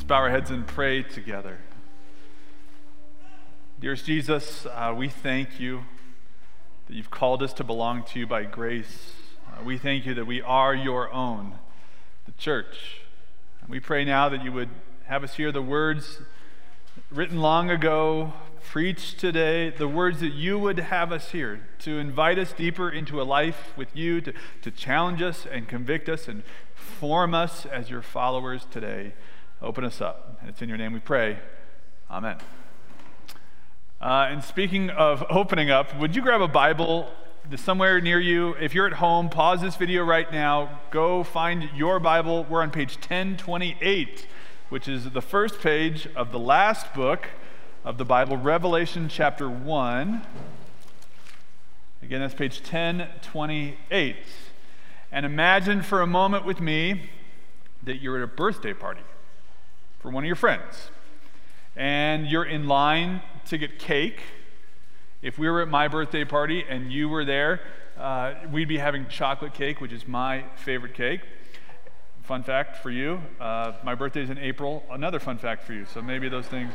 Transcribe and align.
Let's 0.00 0.08
bow 0.08 0.16
our 0.16 0.30
heads 0.30 0.50
and 0.50 0.66
pray 0.66 1.02
together. 1.02 1.58
Dearest 3.80 4.06
Jesus, 4.06 4.64
uh, 4.64 4.94
we 4.96 5.10
thank 5.10 5.60
you 5.60 5.84
that 6.86 6.96
you've 6.96 7.10
called 7.10 7.42
us 7.42 7.52
to 7.52 7.64
belong 7.64 8.04
to 8.04 8.18
you 8.18 8.26
by 8.26 8.44
grace. 8.44 9.12
Uh, 9.46 9.62
we 9.62 9.76
thank 9.76 10.06
you 10.06 10.14
that 10.14 10.24
we 10.24 10.40
are 10.40 10.74
your 10.74 11.12
own, 11.12 11.58
the 12.24 12.32
church. 12.32 13.02
And 13.60 13.68
we 13.68 13.78
pray 13.78 14.06
now 14.06 14.30
that 14.30 14.42
you 14.42 14.52
would 14.52 14.70
have 15.04 15.22
us 15.22 15.34
hear 15.34 15.52
the 15.52 15.60
words 15.60 16.20
written 17.10 17.42
long 17.42 17.68
ago, 17.68 18.32
preached 18.70 19.20
today, 19.20 19.68
the 19.68 19.86
words 19.86 20.20
that 20.20 20.32
you 20.32 20.58
would 20.58 20.78
have 20.78 21.12
us 21.12 21.32
hear 21.32 21.60
to 21.80 21.98
invite 21.98 22.38
us 22.38 22.54
deeper 22.54 22.88
into 22.88 23.20
a 23.20 23.24
life 23.24 23.76
with 23.76 23.94
you, 23.94 24.22
to, 24.22 24.32
to 24.62 24.70
challenge 24.70 25.20
us 25.20 25.44
and 25.44 25.68
convict 25.68 26.08
us 26.08 26.26
and 26.26 26.42
form 26.74 27.34
us 27.34 27.66
as 27.66 27.90
your 27.90 28.00
followers 28.00 28.66
today. 28.70 29.12
Open 29.62 29.84
us 29.84 30.00
up. 30.00 30.38
And 30.40 30.48
it's 30.48 30.62
in 30.62 30.70
your 30.70 30.78
name 30.78 30.94
we 30.94 31.00
pray. 31.00 31.38
Amen. 32.10 32.38
Uh, 34.00 34.28
and 34.30 34.42
speaking 34.42 34.88
of 34.88 35.22
opening 35.28 35.70
up, 35.70 35.94
would 35.98 36.16
you 36.16 36.22
grab 36.22 36.40
a 36.40 36.48
Bible 36.48 37.10
somewhere 37.56 38.00
near 38.00 38.18
you? 38.18 38.54
If 38.54 38.74
you're 38.74 38.86
at 38.86 38.94
home, 38.94 39.28
pause 39.28 39.60
this 39.60 39.76
video 39.76 40.02
right 40.02 40.32
now. 40.32 40.80
Go 40.90 41.22
find 41.22 41.68
your 41.74 42.00
Bible. 42.00 42.46
We're 42.48 42.62
on 42.62 42.70
page 42.70 42.96
1028, 42.96 44.26
which 44.70 44.88
is 44.88 45.10
the 45.10 45.20
first 45.20 45.60
page 45.60 46.08
of 46.16 46.32
the 46.32 46.38
last 46.38 46.94
book 46.94 47.28
of 47.84 47.98
the 47.98 48.04
Bible, 48.06 48.38
Revelation 48.38 49.10
chapter 49.10 49.50
1. 49.50 50.22
Again, 52.02 52.20
that's 52.20 52.32
page 52.32 52.60
1028. 52.60 54.16
And 55.12 55.26
imagine 55.26 55.82
for 55.82 56.00
a 56.00 56.06
moment 56.06 56.46
with 56.46 56.62
me 56.62 57.10
that 57.82 57.96
you're 57.96 58.16
at 58.16 58.22
a 58.22 58.26
birthday 58.26 58.72
party 58.72 59.02
for 60.00 60.10
one 60.10 60.24
of 60.24 60.26
your 60.26 60.36
friends. 60.36 60.90
And 61.76 62.26
you're 62.26 62.44
in 62.44 62.66
line 62.66 63.22
to 63.46 63.58
get 63.58 63.78
cake. 63.78 64.20
If 65.22 65.38
we 65.38 65.48
were 65.48 65.62
at 65.62 65.68
my 65.68 65.88
birthday 65.88 66.24
party 66.24 66.64
and 66.68 66.92
you 66.92 67.08
were 67.08 67.24
there, 67.24 67.60
uh, 67.98 68.34
we'd 68.50 68.68
be 68.68 68.78
having 68.78 69.06
chocolate 69.08 69.54
cake, 69.54 69.80
which 69.80 69.92
is 69.92 70.08
my 70.08 70.44
favorite 70.56 70.94
cake. 70.94 71.20
Fun 72.22 72.42
fact 72.42 72.76
for 72.76 72.90
you 72.90 73.20
uh, 73.40 73.72
my 73.82 73.94
birthday 73.94 74.22
is 74.22 74.30
in 74.30 74.38
April. 74.38 74.84
Another 74.90 75.18
fun 75.18 75.36
fact 75.36 75.64
for 75.64 75.72
you. 75.72 75.84
So 75.84 76.00
maybe 76.00 76.28
those 76.28 76.46
things. 76.46 76.72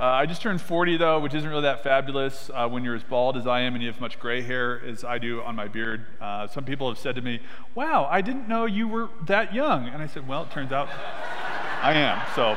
Uh, 0.00 0.04
I 0.04 0.24
just 0.24 0.40
turned 0.40 0.62
40, 0.62 0.96
though, 0.96 1.20
which 1.20 1.34
isn't 1.34 1.46
really 1.46 1.60
that 1.60 1.82
fabulous 1.82 2.50
uh, 2.54 2.66
when 2.66 2.84
you're 2.84 2.94
as 2.94 3.02
bald 3.02 3.36
as 3.36 3.46
I 3.46 3.60
am 3.60 3.74
and 3.74 3.82
you 3.82 3.90
have 3.90 4.00
much 4.00 4.18
gray 4.18 4.40
hair 4.40 4.80
as 4.82 5.04
I 5.04 5.18
do 5.18 5.42
on 5.42 5.54
my 5.54 5.68
beard. 5.68 6.06
Uh, 6.18 6.46
some 6.46 6.64
people 6.64 6.88
have 6.88 6.98
said 6.98 7.16
to 7.16 7.20
me, 7.20 7.40
Wow, 7.74 8.08
I 8.10 8.22
didn't 8.22 8.48
know 8.48 8.64
you 8.64 8.88
were 8.88 9.10
that 9.26 9.52
young. 9.52 9.88
And 9.88 10.02
I 10.02 10.06
said, 10.06 10.26
Well, 10.26 10.44
it 10.44 10.50
turns 10.50 10.72
out 10.72 10.88
I 11.82 11.92
am. 11.92 12.18
So, 12.34 12.56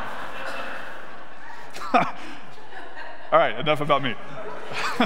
all 3.33 3.39
right, 3.39 3.59
enough 3.59 3.81
about 3.81 4.03
me. 4.03 4.15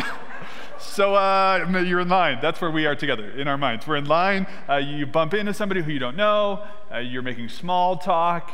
so 0.80 1.16
uh, 1.16 1.66
you're 1.84 2.02
in 2.02 2.10
line. 2.10 2.38
That's 2.40 2.62
where 2.62 2.70
we 2.70 2.86
are 2.86 2.96
together 2.96 3.32
in 3.32 3.48
our 3.48 3.58
minds. 3.58 3.88
We're 3.88 3.96
in 3.96 4.06
line. 4.06 4.46
Uh, 4.70 4.76
you 4.76 5.08
bump 5.08 5.34
into 5.34 5.56
somebody 5.56 5.82
who 5.82 5.92
you 5.92 5.98
don't 5.98 6.16
know. 6.16 6.64
Uh, 6.94 7.00
you're 7.00 7.24
making 7.24 7.50
small 7.50 7.98
talk. 7.98 8.52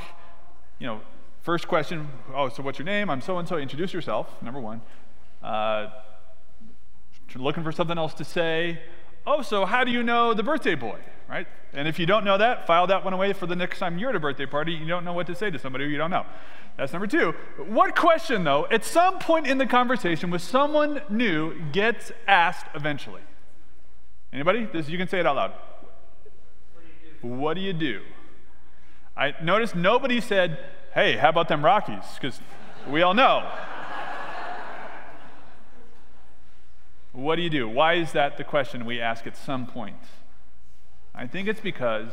You 0.80 0.88
know, 0.88 1.02
First 1.44 1.68
question 1.68 2.08
Oh, 2.34 2.50
so 2.50 2.64
what's 2.64 2.80
your 2.80 2.86
name? 2.86 3.10
I'm 3.10 3.22
so 3.22 3.38
and 3.38 3.48
so. 3.48 3.58
Introduce 3.58 3.94
yourself, 3.94 4.42
number 4.42 4.60
one. 4.60 4.82
Uh, 5.44 5.90
looking 7.36 7.64
for 7.64 7.72
something 7.72 7.98
else 7.98 8.14
to 8.16 8.24
say. 8.24 8.80
Oh, 9.28 9.42
so 9.42 9.66
how 9.66 9.84
do 9.84 9.92
you 9.92 10.04
know 10.04 10.34
the 10.34 10.44
birthday 10.44 10.76
boy, 10.76 11.00
right? 11.30 11.48
And 11.74 11.88
if 11.88 12.00
you 12.00 12.06
don't 12.06 12.24
know 12.24 12.38
that, 12.38 12.66
file 12.66 12.88
that 12.88 13.04
one 13.04 13.14
away 13.14 13.34
for 13.34 13.46
the 13.46 13.56
next 13.56 13.80
time 13.80 13.98
you're 13.98 14.10
at 14.10 14.16
a 14.16 14.20
birthday 14.20 14.46
party. 14.46 14.74
You 14.74 14.88
don't 14.88 15.04
know 15.04 15.14
what 15.14 15.28
to 15.28 15.36
say 15.36 15.50
to 15.50 15.60
somebody 15.60 15.86
you 15.86 15.98
don't 15.98 16.12
know. 16.12 16.26
That's 16.78 16.94
number 16.94 17.08
two. 17.08 17.34
What 17.58 17.96
question, 17.96 18.44
though, 18.44 18.68
at 18.72 18.86
some 18.86 19.20
point 19.20 19.46
in 19.46 19.58
the 19.58 19.66
conversation 19.66 20.32
with 20.32 20.42
someone 20.42 21.02
new 21.09 21.59
gets 21.72 22.12
asked 22.28 22.68
eventually? 22.74 23.22
Anybody? 24.32 24.66
This, 24.72 24.88
you 24.88 24.98
can 24.98 25.08
say 25.08 25.20
it 25.20 25.28
out 25.28 25.36
loud. 25.36 25.53
What 27.22 27.56
do 27.56 27.62
you 27.62 27.74
do? 27.74 28.00
do? 28.00 28.06
I 29.16 29.34
noticed 29.42 29.76
nobody 29.76 30.20
said, 30.20 30.58
hey, 30.94 31.18
how 31.18 31.30
about 31.30 31.48
them 31.48 31.66
Rockies? 31.66 32.04
Because 32.16 32.40
we 32.88 33.02
all 33.02 33.14
know. 33.14 33.50
what 37.12 37.36
do 37.36 37.42
you 37.42 37.50
do? 37.50 37.68
Why 37.68 37.94
is 37.94 38.12
that 38.12 38.38
the 38.38 38.44
question 38.44 38.86
we 38.86 39.02
ask 39.02 39.26
at 39.26 39.36
some 39.36 39.66
point? 39.66 39.98
I 41.16 41.28
think 41.28 41.48
it's 41.48 41.59
because 41.59 42.12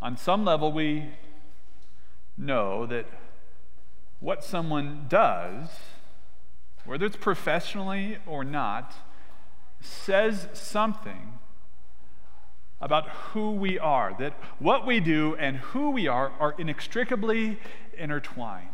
on 0.00 0.16
some 0.16 0.44
level 0.44 0.72
we 0.72 1.10
know 2.36 2.86
that 2.86 3.06
what 4.20 4.44
someone 4.44 5.06
does, 5.08 5.68
whether 6.84 7.06
it's 7.06 7.16
professionally 7.16 8.18
or 8.26 8.44
not, 8.44 8.94
says 9.80 10.48
something 10.52 11.38
about 12.80 13.08
who 13.08 13.52
we 13.52 13.78
are, 13.78 14.14
that 14.18 14.34
what 14.58 14.86
we 14.86 15.00
do 15.00 15.34
and 15.36 15.56
who 15.56 15.90
we 15.90 16.06
are 16.06 16.32
are 16.38 16.54
inextricably 16.58 17.58
intertwined. 17.96 18.68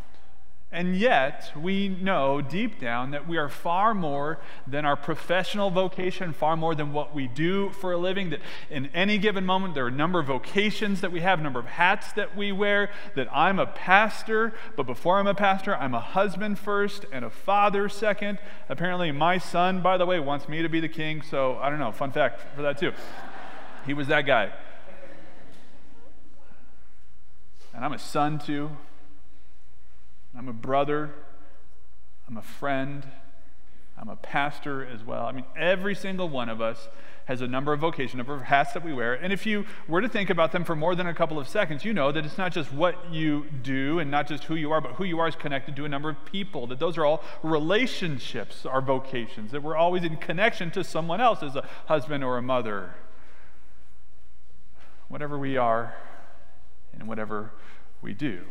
And 0.73 0.95
yet, 0.97 1.51
we 1.57 1.89
know 1.89 2.41
deep 2.41 2.79
down 2.79 3.11
that 3.11 3.27
we 3.27 3.37
are 3.37 3.49
far 3.49 3.93
more 3.93 4.39
than 4.69 4.85
our 4.85 4.95
professional 4.95 5.69
vocation, 5.71 6.33
far 6.33 6.57
more 6.57 6.77
than 6.77 6.93
what 6.93 7.13
we 7.13 7.27
do 7.27 7.71
for 7.71 7.91
a 7.91 7.99
living. 7.99 8.31
That 8.31 8.39
in 8.71 8.87
any 8.95 9.19
given 9.19 9.45
moment, 9.45 9.75
there 9.75 9.87
are 9.87 9.89
a 9.89 9.93
number 9.93 10.21
of 10.21 10.27
vocations 10.27 11.01
that 11.01 11.11
we 11.11 11.23
have, 11.23 11.41
a 11.41 11.43
number 11.43 11.59
of 11.59 11.67
hats 11.67 12.13
that 12.13 12.37
we 12.37 12.53
wear. 12.53 12.89
That 13.17 13.27
I'm 13.35 13.59
a 13.59 13.67
pastor, 13.67 14.53
but 14.77 14.87
before 14.87 15.19
I'm 15.19 15.27
a 15.27 15.35
pastor, 15.35 15.75
I'm 15.75 15.93
a 15.93 16.01
husband 16.01 16.57
first 16.61 17.05
and 17.11 17.25
a 17.25 17.31
father 17.31 17.89
second. 17.89 18.39
Apparently, 18.69 19.11
my 19.11 19.39
son, 19.39 19.83
by 19.83 19.97
the 19.97 20.07
way, 20.07 20.21
wants 20.21 20.49
me 20.49 20.63
to 20.63 20.69
be 20.69 20.79
the 20.79 20.89
king, 20.89 21.21
so 21.23 21.57
I 21.57 21.69
don't 21.69 21.81
know, 21.81 21.91
fun 21.91 22.13
fact 22.13 22.43
for 22.55 22.63
that 22.63 22.79
too. 22.79 22.93
He 23.87 23.95
was 23.95 24.09
that 24.09 24.23
guy. 24.27 24.53
And 27.75 27.85
I'm 27.85 27.93
a 27.93 27.99
son 27.99 28.39
too. 28.39 28.71
I'm 30.37 30.49
a 30.49 30.53
brother. 30.53 31.11
I'm 32.29 32.37
a 32.37 32.43
friend. 32.43 33.07
I'm 33.99 34.09
a 34.09 34.17
pastor 34.17 34.87
as 34.87 35.05
well. 35.05 35.27
I 35.27 35.33
mean, 35.33 35.45
every 35.57 35.95
single 35.95 36.29
one 36.29 36.49
of 36.49 36.61
us 36.61 36.89
has 37.27 37.43
a 37.43 37.47
number 37.47 37.73
of 37.73 37.81
vocation, 37.81 38.19
number 38.19 38.35
of 38.35 38.43
hats 38.43 38.73
that 38.73 38.85
we 38.85 38.93
wear. 38.93 39.15
And 39.15 39.33
if 39.33 39.47
you 39.47 39.67
were 39.87 40.01
to 40.01 40.09
think 40.09 40.31
about 40.31 40.53
them 40.53 40.65
for 40.65 40.75
more 40.75 40.95
than 40.95 41.07
a 41.07 41.15
couple 41.15 41.39
of 41.39 41.47
seconds, 41.47 41.85
you 41.85 41.93
know 41.93 42.11
that 42.11 42.25
it's 42.25 42.39
not 42.39 42.53
just 42.53 42.73
what 42.73 43.13
you 43.13 43.47
do 43.63 43.99
and 43.99 44.11
not 44.11 44.27
just 44.27 44.45
who 44.45 44.57
you 44.57 44.73
are, 44.73 44.81
but 44.81 44.93
who 44.93 45.05
you 45.05 45.19
are 45.21 45.29
is 45.29 45.37
connected 45.37 45.77
to 45.77 45.85
a 45.85 45.89
number 45.89 46.09
of 46.09 46.25
people. 46.25 46.67
That 46.67 46.79
those 46.79 46.99
are 46.99 47.05
all 47.05 47.23
relationships, 47.43 48.67
our 48.67 48.81
vocations, 48.81 49.53
that 49.53 49.63
we're 49.63 49.77
always 49.77 50.03
in 50.03 50.17
connection 50.17 50.71
to 50.73 50.83
someone 50.83 51.21
else 51.21 51.43
as 51.43 51.57
a 51.57 51.69
husband 51.87 52.25
or 52.25 52.39
a 52.39 52.43
mother 52.43 52.95
whatever 55.11 55.37
we 55.37 55.59
are 55.59 55.93
and 56.95 57.07
whatever 57.07 57.53
we 58.01 58.15
do. 58.15 58.43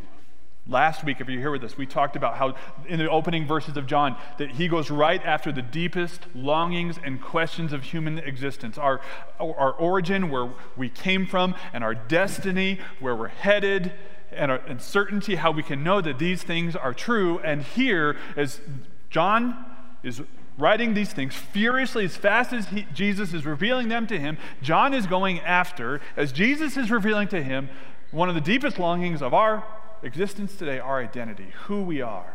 Last 0.66 1.02
week, 1.02 1.20
if 1.20 1.28
you're 1.28 1.40
here 1.40 1.50
with 1.50 1.64
us, 1.64 1.76
we 1.78 1.86
talked 1.86 2.16
about 2.16 2.36
how 2.36 2.54
in 2.86 2.98
the 2.98 3.08
opening 3.08 3.46
verses 3.46 3.78
of 3.78 3.86
John, 3.86 4.16
that 4.38 4.52
he 4.52 4.68
goes 4.68 4.90
right 4.90 5.24
after 5.24 5.50
the 5.50 5.62
deepest 5.62 6.26
longings 6.34 6.98
and 7.02 7.20
questions 7.20 7.72
of 7.72 7.82
human 7.82 8.18
existence 8.18 8.76
our, 8.76 9.00
our 9.40 9.72
origin, 9.72 10.30
where 10.30 10.52
we 10.76 10.90
came 10.90 11.26
from, 11.26 11.54
and 11.72 11.82
our 11.82 11.94
destiny, 11.94 12.78
where 13.00 13.16
we're 13.16 13.28
headed, 13.28 13.92
and 14.30 14.50
our 14.50 14.58
uncertainty, 14.58 15.36
how 15.36 15.50
we 15.50 15.62
can 15.62 15.82
know 15.82 16.02
that 16.02 16.18
these 16.18 16.42
things 16.42 16.76
are 16.76 16.92
true. 16.92 17.38
And 17.40 17.62
here, 17.62 18.16
as 18.36 18.60
John 19.08 19.64
is 20.02 20.22
writing 20.60 20.94
these 20.94 21.12
things 21.12 21.34
furiously 21.34 22.04
as 22.04 22.16
fast 22.16 22.52
as 22.52 22.68
he, 22.68 22.86
Jesus 22.94 23.32
is 23.32 23.46
revealing 23.46 23.88
them 23.88 24.06
to 24.06 24.18
him. 24.18 24.38
John 24.62 24.94
is 24.94 25.06
going 25.06 25.40
after, 25.40 26.00
as 26.16 26.32
Jesus 26.32 26.76
is 26.76 26.90
revealing 26.90 27.28
to 27.28 27.42
him, 27.42 27.68
one 28.10 28.28
of 28.28 28.34
the 28.34 28.40
deepest 28.40 28.78
longings 28.78 29.22
of 29.22 29.32
our 29.34 29.64
existence 30.02 30.56
today, 30.56 30.78
our 30.78 31.00
identity, 31.00 31.52
who 31.64 31.82
we 31.82 32.00
are, 32.00 32.34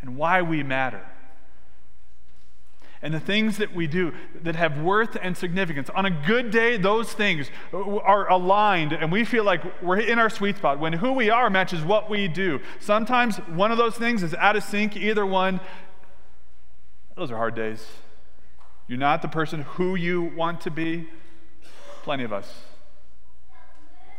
and 0.00 0.16
why 0.16 0.42
we 0.42 0.62
matter. 0.62 1.04
And 3.02 3.12
the 3.12 3.20
things 3.20 3.58
that 3.58 3.74
we 3.74 3.86
do 3.86 4.14
that 4.42 4.56
have 4.56 4.80
worth 4.80 5.14
and 5.20 5.36
significance. 5.36 5.90
On 5.94 6.06
a 6.06 6.10
good 6.10 6.50
day, 6.50 6.78
those 6.78 7.12
things 7.12 7.50
are 7.70 8.30
aligned, 8.30 8.94
and 8.94 9.12
we 9.12 9.26
feel 9.26 9.44
like 9.44 9.82
we're 9.82 9.98
in 9.98 10.18
our 10.18 10.30
sweet 10.30 10.56
spot 10.56 10.78
when 10.78 10.94
who 10.94 11.12
we 11.12 11.28
are 11.28 11.50
matches 11.50 11.84
what 11.84 12.08
we 12.08 12.28
do. 12.28 12.60
Sometimes 12.80 13.36
one 13.36 13.70
of 13.70 13.76
those 13.76 13.94
things 13.96 14.22
is 14.22 14.32
out 14.36 14.56
of 14.56 14.64
sync, 14.64 14.96
either 14.96 15.26
one 15.26 15.60
those 17.16 17.30
are 17.30 17.36
hard 17.36 17.54
days. 17.54 17.86
You're 18.88 18.98
not 18.98 19.22
the 19.22 19.28
person 19.28 19.62
who 19.62 19.94
you 19.94 20.22
want 20.22 20.60
to 20.62 20.70
be. 20.70 21.08
Plenty 22.02 22.24
of 22.24 22.32
us. 22.32 22.52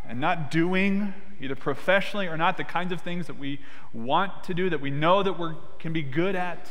And 0.08 0.20
not 0.20 0.50
doing, 0.50 1.14
either 1.40 1.56
professionally 1.56 2.28
or 2.28 2.38
not, 2.38 2.58
the 2.58 2.64
kinds 2.64 2.92
of 2.92 3.02
things 3.02 3.28
that 3.28 3.38
we 3.38 3.60
want 3.94 4.44
to 4.46 4.54
do, 4.54 4.70
that 4.70 4.82
we 4.82 4.90
know 4.90 5.24
that 5.24 5.38
we 5.38 5.52
can 5.80 5.94
be 5.94 6.02
good 6.02 6.36
at. 6.36 6.68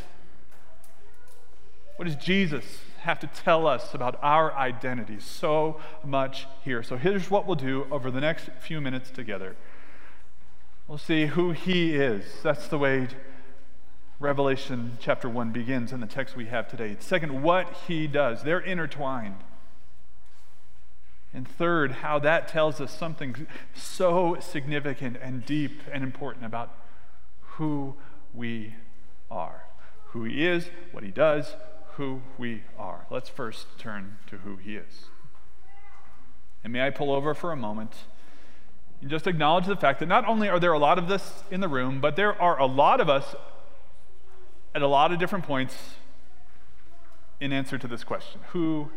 What 1.96 2.06
does 2.06 2.16
Jesus 2.16 2.64
have 3.00 3.20
to 3.20 3.26
tell 3.26 3.66
us 3.66 3.94
about 3.94 4.18
our 4.22 4.52
identity? 4.54 5.20
So 5.20 5.80
much 6.04 6.46
here. 6.64 6.82
So 6.82 6.96
here's 6.96 7.30
what 7.30 7.46
we'll 7.46 7.54
do 7.54 7.86
over 7.90 8.10
the 8.10 8.20
next 8.20 8.48
few 8.60 8.80
minutes 8.80 9.10
together. 9.10 9.56
We'll 10.88 10.98
see 10.98 11.26
who 11.26 11.52
he 11.52 11.94
is. 11.94 12.24
That's 12.42 12.66
the 12.68 12.78
way 12.78 13.08
Revelation 14.20 14.96
chapter 15.00 15.28
1 15.28 15.50
begins 15.50 15.92
in 15.92 16.00
the 16.00 16.06
text 16.06 16.36
we 16.36 16.46
have 16.46 16.68
today. 16.68 16.96
Second, 17.00 17.42
what 17.42 17.72
he 17.88 18.06
does. 18.06 18.44
They're 18.44 18.60
intertwined. 18.60 19.42
And 21.32 21.48
third, 21.48 21.90
how 21.92 22.20
that 22.20 22.46
tells 22.46 22.80
us 22.80 22.96
something 22.96 23.48
so 23.74 24.36
significant 24.40 25.16
and 25.20 25.44
deep 25.44 25.82
and 25.92 26.04
important 26.04 26.44
about 26.44 26.72
who 27.40 27.94
we 28.32 28.74
are. 29.32 29.64
Who 30.10 30.22
he 30.22 30.46
is, 30.46 30.70
what 30.92 31.02
he 31.02 31.10
does, 31.10 31.56
who 31.96 32.22
we 32.38 32.62
are. 32.78 33.06
Let's 33.10 33.28
first 33.28 33.66
turn 33.78 34.18
to 34.28 34.38
who 34.38 34.56
he 34.56 34.76
is. 34.76 35.06
And 36.62 36.72
may 36.72 36.86
I 36.86 36.90
pull 36.90 37.12
over 37.12 37.34
for 37.34 37.50
a 37.50 37.56
moment 37.56 37.92
and 39.00 39.10
just 39.10 39.26
acknowledge 39.26 39.66
the 39.66 39.76
fact 39.76 39.98
that 39.98 40.06
not 40.06 40.26
only 40.28 40.48
are 40.48 40.60
there 40.60 40.72
a 40.72 40.78
lot 40.78 40.98
of 40.98 41.08
this 41.08 41.42
in 41.50 41.60
the 41.60 41.68
room, 41.68 42.00
but 42.00 42.14
there 42.14 42.40
are 42.40 42.60
a 42.60 42.66
lot 42.66 43.00
of 43.00 43.08
us 43.08 43.34
at 44.74 44.82
a 44.82 44.86
lot 44.86 45.12
of 45.12 45.18
different 45.18 45.44
points 45.44 45.94
in 47.40 47.52
answer 47.52 47.78
to 47.78 47.86
this 47.86 48.04
question 48.04 48.40
Who 48.48 48.90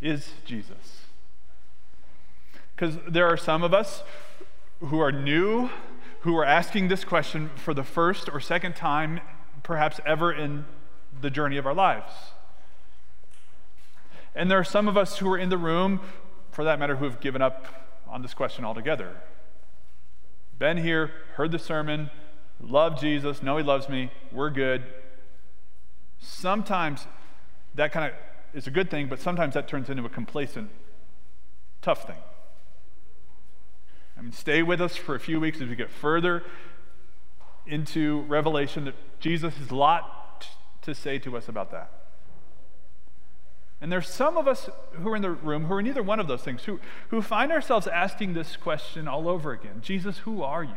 is 0.00 0.32
Jesus? 0.44 1.02
Because 2.74 2.98
there 3.08 3.26
are 3.26 3.36
some 3.36 3.62
of 3.62 3.74
us 3.74 4.02
who 4.80 5.00
are 5.00 5.10
new, 5.10 5.70
who 6.20 6.36
are 6.36 6.44
asking 6.44 6.88
this 6.88 7.04
question 7.04 7.50
for 7.56 7.74
the 7.74 7.82
first 7.82 8.28
or 8.28 8.40
second 8.40 8.76
time, 8.76 9.20
perhaps 9.62 10.00
ever 10.06 10.32
in 10.32 10.64
the 11.20 11.30
journey 11.30 11.56
of 11.56 11.66
our 11.66 11.74
lives. 11.74 12.12
And 14.34 14.48
there 14.48 14.58
are 14.58 14.64
some 14.64 14.86
of 14.86 14.96
us 14.96 15.18
who 15.18 15.28
are 15.32 15.38
in 15.38 15.48
the 15.48 15.58
room, 15.58 16.00
for 16.52 16.62
that 16.62 16.78
matter, 16.78 16.96
who 16.96 17.04
have 17.04 17.18
given 17.18 17.42
up 17.42 17.66
on 18.06 18.22
this 18.22 18.34
question 18.34 18.64
altogether. 18.64 19.16
Been 20.58 20.76
here, 20.76 21.10
heard 21.34 21.50
the 21.50 21.58
sermon, 21.58 22.10
love 22.60 23.00
Jesus, 23.00 23.42
know 23.42 23.56
he 23.56 23.62
loves 23.62 23.88
me, 23.88 24.10
we're 24.32 24.50
good. 24.50 24.84
Sometimes 26.18 27.06
that 27.74 27.92
kind 27.92 28.12
of 28.12 28.18
is 28.54 28.66
a 28.66 28.70
good 28.70 28.90
thing, 28.90 29.08
but 29.08 29.20
sometimes 29.20 29.54
that 29.54 29.68
turns 29.68 29.88
into 29.88 30.04
a 30.04 30.08
complacent, 30.08 30.70
tough 31.82 32.06
thing. 32.06 32.16
I 34.16 34.22
mean, 34.22 34.32
stay 34.32 34.62
with 34.62 34.80
us 34.80 34.96
for 34.96 35.14
a 35.14 35.20
few 35.20 35.38
weeks 35.38 35.60
as 35.60 35.68
we 35.68 35.76
get 35.76 35.90
further 35.90 36.42
into 37.66 38.22
Revelation 38.22 38.84
that 38.86 38.94
Jesus 39.20 39.54
has 39.58 39.70
a 39.70 39.76
lot 39.76 40.48
to 40.82 40.94
say 40.94 41.18
to 41.20 41.36
us 41.36 41.48
about 41.48 41.70
that. 41.70 41.92
And 43.80 43.92
there's 43.92 44.08
some 44.08 44.36
of 44.36 44.48
us 44.48 44.68
who 44.92 45.08
are 45.08 45.16
in 45.16 45.22
the 45.22 45.30
room 45.30 45.66
who 45.66 45.74
are 45.74 45.82
neither 45.82 46.02
one 46.02 46.18
of 46.18 46.26
those 46.26 46.42
things, 46.42 46.64
who, 46.64 46.80
who 47.08 47.22
find 47.22 47.52
ourselves 47.52 47.86
asking 47.86 48.34
this 48.34 48.56
question 48.56 49.06
all 49.06 49.28
over 49.28 49.52
again 49.52 49.80
Jesus, 49.82 50.18
who 50.18 50.42
are 50.42 50.64
you? 50.64 50.74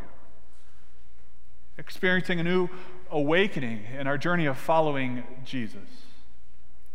Experiencing 1.81 2.39
a 2.39 2.43
new 2.43 2.69
awakening 3.09 3.85
in 3.97 4.05
our 4.05 4.15
journey 4.15 4.45
of 4.45 4.55
following 4.55 5.23
Jesus. 5.43 5.79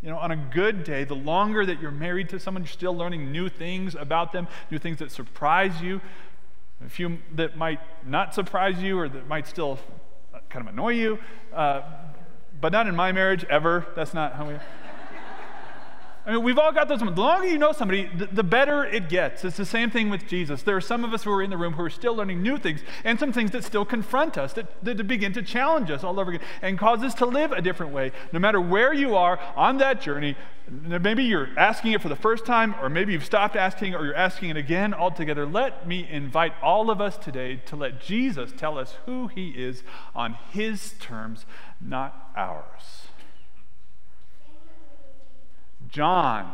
You 0.00 0.10
know, 0.10 0.16
on 0.16 0.30
a 0.30 0.36
good 0.36 0.84
day, 0.84 1.02
the 1.02 1.16
longer 1.16 1.66
that 1.66 1.82
you're 1.82 1.90
married 1.90 2.28
to 2.28 2.38
someone, 2.38 2.62
you're 2.62 2.68
still 2.68 2.96
learning 2.96 3.32
new 3.32 3.48
things 3.48 3.96
about 3.96 4.30
them, 4.30 4.46
new 4.70 4.78
things 4.78 5.00
that 5.00 5.10
surprise 5.10 5.82
you, 5.82 6.00
a 6.86 6.88
few 6.88 7.18
that 7.34 7.56
might 7.56 7.80
not 8.06 8.32
surprise 8.32 8.80
you 8.80 8.96
or 8.96 9.08
that 9.08 9.26
might 9.26 9.48
still 9.48 9.80
kind 10.50 10.68
of 10.68 10.72
annoy 10.72 10.90
you. 10.90 11.18
Uh, 11.52 11.82
but 12.60 12.70
not 12.70 12.86
in 12.86 12.94
my 12.94 13.10
marriage, 13.10 13.44
ever. 13.50 13.88
That's 13.96 14.14
not 14.14 14.34
how 14.34 14.46
we. 14.46 14.54
I 16.26 16.32
mean, 16.32 16.42
we've 16.42 16.58
all 16.58 16.72
got 16.72 16.88
those 16.88 16.98
moments. 16.98 17.18
The 17.18 17.22
longer 17.22 17.46
you 17.46 17.56
know 17.56 17.70
somebody, 17.70 18.10
the, 18.12 18.26
the, 18.26 18.42
better 18.42 18.84
it 18.84 19.08
gets. 19.08 19.44
It's 19.44 19.56
the 19.56 19.64
same 19.64 19.92
thing 19.92 20.10
with 20.10 20.26
Jesus. 20.26 20.64
There 20.64 20.76
are 20.76 20.80
some 20.80 21.04
of 21.04 21.14
us 21.14 21.22
who 21.22 21.30
are 21.30 21.40
in 21.40 21.50
the 21.50 21.56
room 21.56 21.74
who 21.74 21.82
are 21.84 21.90
still 21.90 22.16
learning 22.16 22.42
new 22.42 22.58
things 22.58 22.80
and 23.04 23.20
some 23.20 23.32
things 23.32 23.52
that 23.52 23.62
still 23.62 23.84
confront 23.84 24.36
us, 24.36 24.52
that, 24.54 24.84
that 24.84 25.06
begin 25.06 25.32
to 25.34 25.42
challenge 25.42 25.88
us 25.88 26.02
all 26.02 26.18
over 26.18 26.32
again 26.32 26.46
and 26.62 26.80
cause 26.80 27.04
us 27.04 27.14
to 27.14 27.26
live 27.26 27.52
a 27.52 27.62
different 27.62 27.92
way. 27.92 28.10
No 28.32 28.40
matter 28.40 28.60
where 28.60 28.92
you 28.92 29.14
are 29.14 29.38
on 29.54 29.78
that 29.78 30.00
journey, 30.00 30.34
maybe 30.68 31.22
you're 31.22 31.56
asking 31.56 31.92
it 31.92 32.02
for 32.02 32.08
the 32.08 32.16
first 32.16 32.44
time, 32.44 32.74
or 32.82 32.88
maybe 32.88 33.12
you've 33.12 33.24
stopped 33.24 33.54
asking, 33.54 33.94
or 33.94 34.04
you're 34.04 34.16
asking 34.16 34.50
it 34.50 34.56
again 34.56 34.92
altogether. 34.92 35.46
Let 35.46 35.86
me 35.86 36.08
invite 36.10 36.54
all 36.60 36.90
of 36.90 37.00
us 37.00 37.16
today 37.16 37.60
to 37.66 37.76
let 37.76 38.00
Jesus 38.00 38.52
tell 38.56 38.78
us 38.78 38.96
who 39.06 39.28
he 39.28 39.50
is 39.50 39.84
on 40.12 40.36
his 40.50 40.94
terms, 40.98 41.46
not 41.80 42.32
ours. 42.34 43.05
John, 45.96 46.52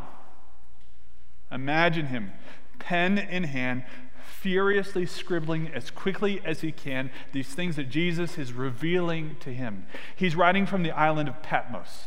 imagine 1.50 2.06
him, 2.06 2.30
pen 2.78 3.18
in 3.18 3.42
hand, 3.42 3.82
furiously 4.24 5.04
scribbling 5.04 5.66
as 5.74 5.90
quickly 5.90 6.40
as 6.44 6.60
he 6.60 6.70
can 6.70 7.10
these 7.32 7.48
things 7.48 7.74
that 7.74 7.88
Jesus 7.88 8.38
is 8.38 8.52
revealing 8.52 9.34
to 9.40 9.52
him. 9.52 9.84
He's 10.14 10.36
writing 10.36 10.64
from 10.64 10.84
the 10.84 10.92
island 10.92 11.28
of 11.28 11.42
Patmos. 11.42 12.04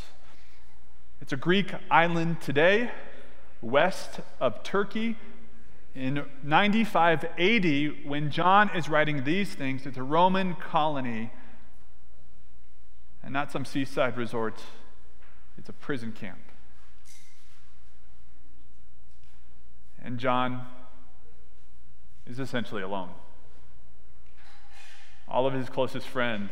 It's 1.20 1.34
a 1.34 1.36
Greek 1.36 1.74
island 1.92 2.40
today, 2.40 2.92
west 3.62 4.22
of 4.40 4.64
Turkey. 4.64 5.18
In 5.94 6.24
95 6.42 7.26
AD, 7.38 8.06
when 8.06 8.32
John 8.32 8.70
is 8.74 8.88
writing 8.88 9.26
these 9.26 9.54
things, 9.54 9.86
it's 9.86 9.98
a 9.98 10.04
Roman 10.04 10.56
colony 10.56 11.34
and 13.22 13.34
not 13.34 13.52
some 13.52 13.66
seaside 13.66 14.16
resort, 14.16 14.62
it's 15.58 15.68
a 15.68 15.74
prison 15.74 16.14
camp. 16.14 16.40
And 20.06 20.20
John 20.20 20.68
is 22.28 22.40
essentially 22.40 22.84
alone. 22.84 23.10
All 25.28 25.48
of 25.48 25.54
his 25.54 25.68
closest 25.68 26.08
friends, 26.08 26.52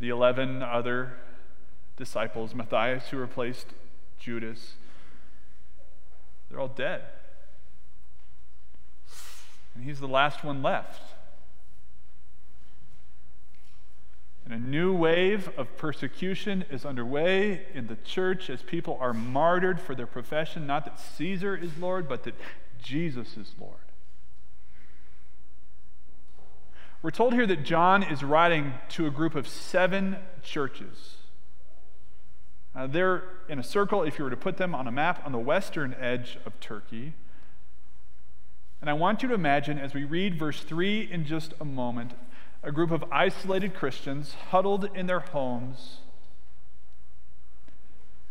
the 0.00 0.08
11 0.08 0.64
other 0.64 1.12
disciples, 1.96 2.56
Matthias, 2.56 3.10
who 3.10 3.18
replaced 3.18 3.68
Judas, 4.18 4.74
they're 6.50 6.58
all 6.58 6.66
dead. 6.66 7.02
And 9.76 9.84
he's 9.84 10.00
the 10.00 10.08
last 10.08 10.42
one 10.42 10.60
left. 10.60 11.11
And 14.52 14.66
a 14.66 14.68
new 14.68 14.92
wave 14.92 15.48
of 15.56 15.78
persecution 15.78 16.66
is 16.70 16.84
underway 16.84 17.62
in 17.72 17.86
the 17.86 17.96
church 18.04 18.50
as 18.50 18.60
people 18.60 18.98
are 19.00 19.14
martyred 19.14 19.80
for 19.80 19.94
their 19.94 20.06
profession, 20.06 20.66
not 20.66 20.84
that 20.84 21.00
Caesar 21.00 21.56
is 21.56 21.70
Lord, 21.78 22.06
but 22.06 22.24
that 22.24 22.34
Jesus 22.82 23.38
is 23.38 23.54
Lord. 23.58 23.78
We're 27.00 27.12
told 27.12 27.32
here 27.32 27.46
that 27.46 27.62
John 27.62 28.02
is 28.02 28.22
writing 28.22 28.74
to 28.90 29.06
a 29.06 29.10
group 29.10 29.34
of 29.34 29.48
seven 29.48 30.18
churches. 30.42 31.16
Uh, 32.76 32.86
they're 32.86 33.24
in 33.48 33.58
a 33.58 33.64
circle, 33.64 34.02
if 34.02 34.18
you 34.18 34.24
were 34.24 34.30
to 34.30 34.36
put 34.36 34.58
them 34.58 34.74
on 34.74 34.86
a 34.86 34.92
map, 34.92 35.22
on 35.24 35.32
the 35.32 35.38
western 35.38 35.96
edge 35.98 36.36
of 36.44 36.60
Turkey. 36.60 37.14
And 38.82 38.90
I 38.90 38.92
want 38.92 39.22
you 39.22 39.28
to 39.28 39.34
imagine, 39.34 39.78
as 39.78 39.94
we 39.94 40.04
read 40.04 40.38
verse 40.38 40.60
3 40.60 41.10
in 41.10 41.24
just 41.24 41.54
a 41.58 41.64
moment, 41.64 42.12
a 42.62 42.70
group 42.70 42.90
of 42.90 43.04
isolated 43.10 43.74
Christians 43.74 44.34
huddled 44.50 44.88
in 44.94 45.06
their 45.06 45.20
homes, 45.20 45.98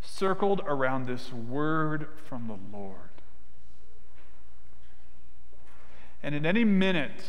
circled 0.02 0.62
around 0.66 1.06
this 1.06 1.34
word 1.34 2.08
from 2.28 2.48
the 2.48 2.78
Lord. 2.78 2.96
And 6.24 6.34
in 6.34 6.46
any 6.46 6.64
minute, 6.64 7.24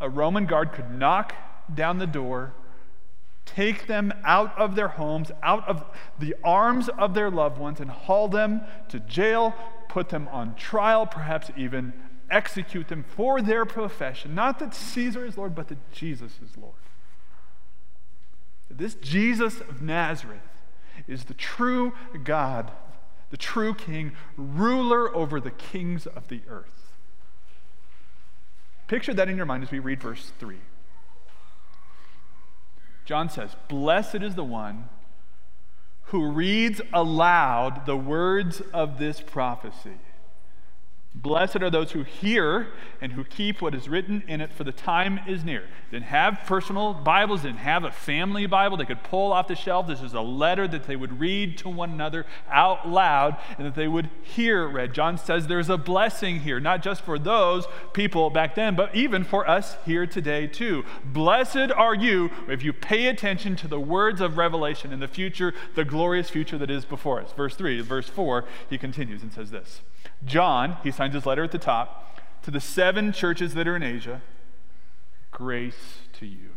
a 0.00 0.08
Roman 0.08 0.46
guard 0.46 0.72
could 0.72 0.90
knock 0.90 1.34
down 1.74 1.98
the 1.98 2.06
door, 2.06 2.52
take 3.44 3.86
them 3.86 4.12
out 4.24 4.56
of 4.58 4.76
their 4.76 4.88
homes, 4.88 5.32
out 5.42 5.66
of 5.68 5.84
the 6.18 6.36
arms 6.44 6.88
of 6.90 7.14
their 7.14 7.30
loved 7.30 7.58
ones, 7.58 7.80
and 7.80 7.90
haul 7.90 8.28
them 8.28 8.60
to 8.88 9.00
jail, 9.00 9.54
put 9.88 10.10
them 10.10 10.28
on 10.28 10.54
trial, 10.54 11.06
perhaps 11.06 11.50
even 11.56 11.92
execute 12.30 12.88
them 12.88 13.04
for 13.04 13.42
their 13.42 13.64
profession. 13.64 14.34
Not 14.34 14.58
that 14.58 14.74
Caesar 14.74 15.24
is 15.24 15.36
Lord, 15.36 15.54
but 15.54 15.68
that 15.68 15.92
Jesus 15.92 16.32
is 16.42 16.56
Lord. 16.56 16.74
This 18.70 18.94
Jesus 18.94 19.60
of 19.60 19.82
Nazareth 19.82 20.38
is 21.08 21.24
the 21.24 21.34
true 21.34 21.92
God, 22.22 22.70
the 23.30 23.36
true 23.36 23.74
King, 23.74 24.12
ruler 24.36 25.14
over 25.14 25.40
the 25.40 25.50
kings 25.50 26.06
of 26.06 26.28
the 26.28 26.40
earth. 26.48 26.94
Picture 28.86 29.14
that 29.14 29.28
in 29.28 29.36
your 29.36 29.46
mind 29.46 29.62
as 29.62 29.70
we 29.70 29.78
read 29.78 30.00
verse 30.00 30.32
3. 30.38 30.56
John 33.04 33.28
says, 33.28 33.56
Blessed 33.68 34.16
is 34.16 34.34
the 34.34 34.44
one 34.44 34.88
who 36.04 36.30
reads 36.30 36.80
aloud 36.92 37.86
the 37.86 37.96
words 37.96 38.60
of 38.72 38.98
this 38.98 39.20
prophecy. 39.20 39.98
Blessed 41.12 41.56
are 41.56 41.70
those 41.70 41.90
who 41.90 42.04
hear 42.04 42.68
and 43.00 43.12
who 43.12 43.24
keep 43.24 43.60
what 43.60 43.74
is 43.74 43.88
written 43.88 44.22
in 44.28 44.40
it, 44.40 44.52
for 44.52 44.62
the 44.62 44.70
time 44.70 45.18
is 45.26 45.44
near. 45.44 45.64
Didn't 45.90 46.04
have 46.04 46.42
personal 46.46 46.94
Bibles, 46.94 47.42
didn't 47.42 47.58
have 47.58 47.82
a 47.82 47.90
family 47.90 48.46
Bible 48.46 48.76
they 48.76 48.84
could 48.84 49.02
pull 49.02 49.32
off 49.32 49.48
the 49.48 49.56
shelf. 49.56 49.88
This 49.88 50.02
is 50.02 50.14
a 50.14 50.20
letter 50.20 50.68
that 50.68 50.84
they 50.84 50.94
would 50.94 51.18
read 51.18 51.58
to 51.58 51.68
one 51.68 51.90
another 51.90 52.26
out 52.48 52.88
loud 52.88 53.36
and 53.58 53.66
that 53.66 53.74
they 53.74 53.88
would 53.88 54.08
hear 54.22 54.68
read. 54.68 54.94
John 54.94 55.18
says 55.18 55.48
there's 55.48 55.68
a 55.68 55.76
blessing 55.76 56.40
here, 56.40 56.60
not 56.60 56.80
just 56.80 57.02
for 57.02 57.18
those 57.18 57.66
people 57.92 58.30
back 58.30 58.54
then, 58.54 58.76
but 58.76 58.94
even 58.94 59.24
for 59.24 59.48
us 59.48 59.76
here 59.84 60.06
today 60.06 60.46
too. 60.46 60.84
Blessed 61.04 61.72
are 61.74 61.94
you 61.94 62.30
if 62.48 62.62
you 62.62 62.72
pay 62.72 63.08
attention 63.08 63.56
to 63.56 63.66
the 63.66 63.80
words 63.80 64.20
of 64.20 64.38
Revelation 64.38 64.92
in 64.92 65.00
the 65.00 65.08
future, 65.08 65.54
the 65.74 65.84
glorious 65.84 66.30
future 66.30 66.56
that 66.56 66.70
is 66.70 66.84
before 66.84 67.20
us. 67.20 67.32
Verse 67.32 67.56
3, 67.56 67.80
verse 67.80 68.08
4, 68.08 68.44
he 68.70 68.78
continues 68.78 69.22
and 69.22 69.32
says 69.32 69.50
this. 69.50 69.80
John, 70.24 70.76
he 70.82 70.90
signs 70.90 71.14
his 71.14 71.26
letter 71.26 71.44
at 71.44 71.52
the 71.52 71.58
top, 71.58 72.18
to 72.42 72.50
the 72.50 72.60
seven 72.60 73.12
churches 73.12 73.54
that 73.54 73.66
are 73.66 73.76
in 73.76 73.82
Asia, 73.82 74.22
grace 75.30 76.00
to 76.14 76.26
you 76.26 76.50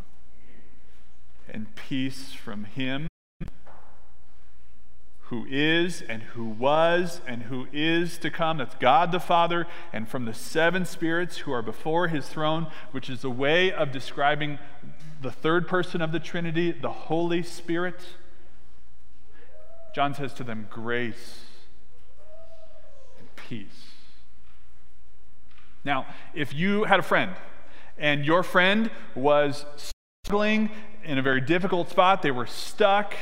and 1.48 1.74
peace 1.76 2.32
from 2.32 2.64
him 2.64 3.06
who 5.28 5.46
is 5.48 6.02
and 6.02 6.22
who 6.22 6.44
was 6.44 7.20
and 7.26 7.44
who 7.44 7.66
is 7.72 8.18
to 8.18 8.30
come. 8.30 8.58
That's 8.58 8.74
God 8.74 9.10
the 9.10 9.20
Father, 9.20 9.66
and 9.92 10.08
from 10.08 10.26
the 10.26 10.34
seven 10.34 10.84
spirits 10.84 11.38
who 11.38 11.52
are 11.52 11.62
before 11.62 12.08
his 12.08 12.28
throne, 12.28 12.66
which 12.90 13.08
is 13.08 13.24
a 13.24 13.30
way 13.30 13.72
of 13.72 13.90
describing 13.90 14.58
the 15.22 15.30
third 15.30 15.66
person 15.66 16.02
of 16.02 16.12
the 16.12 16.20
Trinity, 16.20 16.72
the 16.72 16.90
Holy 16.90 17.42
Spirit. 17.42 18.00
John 19.94 20.12
says 20.14 20.34
to 20.34 20.44
them, 20.44 20.68
Grace 20.70 21.44
peace. 23.48 23.88
Now, 25.84 26.06
if 26.34 26.54
you 26.54 26.84
had 26.84 27.00
a 27.00 27.02
friend 27.02 27.34
and 27.98 28.24
your 28.24 28.42
friend 28.42 28.90
was 29.14 29.66
struggling 30.24 30.70
in 31.04 31.18
a 31.18 31.22
very 31.22 31.40
difficult 31.40 31.90
spot, 31.90 32.22
they 32.22 32.30
were 32.30 32.46
stuck, 32.46 33.14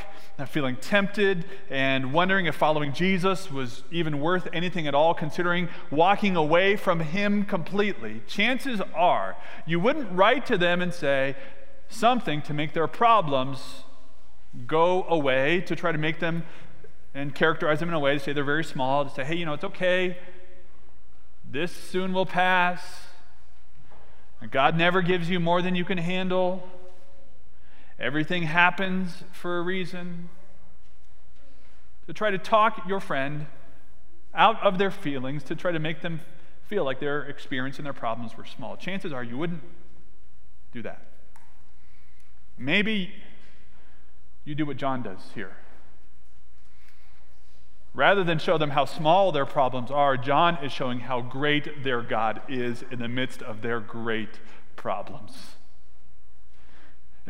feeling 0.46 0.76
tempted, 0.76 1.44
and 1.70 2.12
wondering 2.12 2.46
if 2.46 2.54
following 2.54 2.92
Jesus 2.92 3.50
was 3.50 3.82
even 3.90 4.20
worth 4.20 4.48
anything 4.52 4.86
at 4.86 4.94
all, 4.94 5.14
considering 5.14 5.68
walking 5.90 6.36
away 6.36 6.76
from 6.76 7.00
Him 7.00 7.44
completely, 7.44 8.22
chances 8.26 8.80
are 8.94 9.36
you 9.66 9.78
wouldn't 9.80 10.10
write 10.12 10.46
to 10.46 10.56
them 10.56 10.80
and 10.80 10.94
say 10.94 11.36
something 11.88 12.42
to 12.42 12.54
make 12.54 12.72
their 12.72 12.86
problems 12.86 13.84
go 14.66 15.04
away, 15.04 15.60
to 15.62 15.76
try 15.76 15.92
to 15.92 15.98
make 15.98 16.20
them 16.20 16.44
and 17.14 17.34
characterize 17.34 17.80
them 17.80 17.88
in 17.88 17.94
a 17.94 18.00
way 18.00 18.14
to 18.14 18.18
say 18.18 18.32
they're 18.32 18.44
very 18.44 18.64
small, 18.64 19.04
to 19.04 19.10
say, 19.10 19.24
hey, 19.24 19.34
you 19.34 19.44
know, 19.44 19.52
it's 19.52 19.64
okay. 19.64 20.16
This 21.50 21.72
soon 21.72 22.12
will 22.12 22.26
pass. 22.26 22.82
God 24.50 24.76
never 24.76 25.02
gives 25.02 25.28
you 25.28 25.38
more 25.38 25.62
than 25.62 25.74
you 25.74 25.84
can 25.84 25.98
handle. 25.98 26.66
Everything 27.98 28.44
happens 28.44 29.24
for 29.32 29.58
a 29.58 29.62
reason. 29.62 30.30
To 32.06 32.12
try 32.12 32.30
to 32.30 32.38
talk 32.38 32.88
your 32.88 32.98
friend 32.98 33.46
out 34.34 34.60
of 34.62 34.78
their 34.78 34.90
feelings, 34.90 35.44
to 35.44 35.54
try 35.54 35.70
to 35.72 35.78
make 35.78 36.00
them 36.00 36.20
feel 36.66 36.84
like 36.84 37.00
their 37.00 37.22
experience 37.22 37.76
and 37.76 37.86
their 37.86 37.92
problems 37.92 38.36
were 38.36 38.46
small. 38.46 38.76
Chances 38.76 39.12
are 39.12 39.22
you 39.22 39.36
wouldn't 39.36 39.62
do 40.72 40.82
that. 40.82 41.06
Maybe 42.58 43.12
you 44.44 44.54
do 44.54 44.64
what 44.66 44.78
John 44.78 45.02
does 45.02 45.20
here. 45.34 45.54
Rather 47.94 48.24
than 48.24 48.38
show 48.38 48.56
them 48.56 48.70
how 48.70 48.86
small 48.86 49.32
their 49.32 49.44
problems 49.44 49.90
are, 49.90 50.16
John 50.16 50.56
is 50.64 50.72
showing 50.72 51.00
how 51.00 51.20
great 51.20 51.84
their 51.84 52.00
God 52.00 52.40
is 52.48 52.84
in 52.90 53.00
the 53.00 53.08
midst 53.08 53.42
of 53.42 53.60
their 53.60 53.80
great 53.80 54.40
problems. 54.76 55.56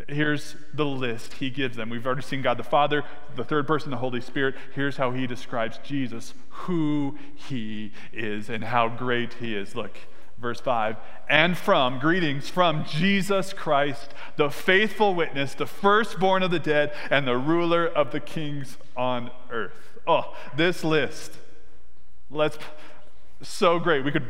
Here's 0.09 0.57
the 0.73 0.87
list 0.87 1.35
he 1.35 1.51
gives 1.51 1.77
them. 1.77 1.91
We've 1.91 2.07
already 2.07 2.23
seen 2.23 2.41
God 2.41 2.57
the 2.59 2.63
Father, 2.63 3.05
the 3.37 3.45
third 3.45 3.67
person, 3.67 3.91
the 3.91 3.99
Holy 3.99 4.23
Spirit. 4.23 4.55
Here's 4.75 4.97
how 4.97 5.11
he 5.11 5.27
describes 5.27 5.79
Jesus, 5.83 6.33
who 6.49 7.19
he 7.35 7.93
is, 8.13 8.49
and 8.49 8.65
how 8.65 8.89
great 8.89 9.35
he 9.35 9.55
is. 9.55 9.75
Look, 9.75 9.99
verse 10.39 10.61
5 10.61 10.97
and 11.29 11.59
from, 11.59 11.99
greetings 11.99 12.49
from 12.49 12.85
Jesus 12.85 13.53
Christ, 13.53 14.13
the 14.37 14.51
faithful 14.51 15.15
witness, 15.15 15.55
the 15.55 15.67
firstborn 15.67 16.43
of 16.43 16.51
the 16.51 16.59
dead, 16.59 16.93
and 17.11 17.27
the 17.27 17.37
ruler 17.37 17.87
of 17.87 18.13
the 18.13 18.21
kings 18.21 18.77
on 18.97 19.31
earth. 19.51 19.92
Oh, 20.07 20.35
this 20.57 20.83
list. 20.83 21.33
Let's 22.31 22.59
so 23.43 23.79
great. 23.79 24.05
We 24.05 24.11
could 24.11 24.27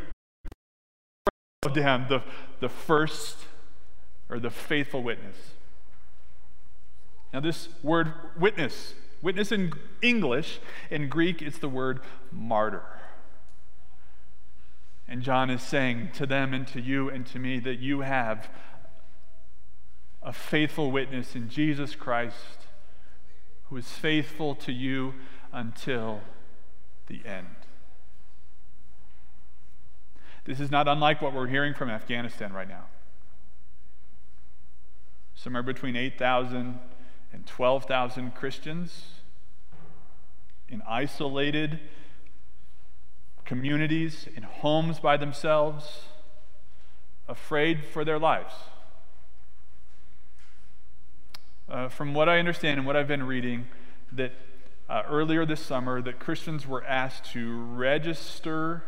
down 1.73 2.07
the, 2.09 2.21
the 2.59 2.69
first 2.69 3.37
or 4.29 4.39
the 4.39 4.49
faithful 4.49 5.01
witness. 5.01 5.37
Now, 7.33 7.39
this 7.39 7.69
word 7.81 8.13
witness, 8.37 8.93
witness 9.21 9.51
in 9.51 9.73
English, 10.01 10.59
in 10.91 11.09
Greek, 11.09 11.41
it's 11.41 11.57
the 11.57 11.69
word 11.69 12.01
martyr. 12.31 12.83
And 15.07 15.21
John 15.21 15.49
is 15.49 15.61
saying 15.61 16.11
to 16.15 16.25
them 16.25 16.53
and 16.53 16.67
to 16.67 16.81
you 16.81 17.09
and 17.09 17.25
to 17.27 17.39
me 17.39 17.59
that 17.59 17.79
you 17.79 18.01
have 18.01 18.49
a 20.21 20.33
faithful 20.33 20.91
witness 20.91 21.35
in 21.35 21.49
Jesus 21.49 21.95
Christ 21.95 22.67
who 23.69 23.77
is 23.77 23.87
faithful 23.87 24.55
to 24.55 24.71
you 24.71 25.13
until 25.53 26.21
the 27.07 27.21
end. 27.25 27.47
This 30.45 30.59
is 30.59 30.69
not 30.69 30.87
unlike 30.87 31.21
what 31.21 31.33
we're 31.33 31.47
hearing 31.47 31.73
from 31.73 31.89
Afghanistan 31.89 32.51
right 32.51 32.67
now. 32.67 32.85
Somewhere 35.35 35.63
between 35.63 35.95
8,000 35.95 36.79
and 37.31 37.45
12,000 37.47 38.35
Christians 38.35 39.05
in 40.67 40.81
isolated 40.87 41.79
communities, 43.45 44.27
in 44.35 44.43
homes 44.43 44.99
by 44.99 45.17
themselves, 45.17 46.03
afraid 47.27 47.85
for 47.85 48.03
their 48.03 48.19
lives. 48.19 48.53
Uh, 51.69 51.87
from 51.87 52.13
what 52.13 52.27
I 52.27 52.39
understand 52.39 52.79
and 52.79 52.87
what 52.87 52.95
I've 52.95 53.07
been 53.07 53.23
reading, 53.23 53.67
that 54.11 54.33
uh, 54.93 55.01
earlier 55.09 55.43
this 55.43 55.59
summer 55.59 56.03
that 56.03 56.19
Christians 56.19 56.67
were 56.67 56.83
asked 56.83 57.31
to 57.31 57.59
register 57.63 58.83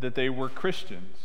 that 0.00 0.14
they 0.14 0.30
were 0.30 0.48
Christians. 0.48 1.18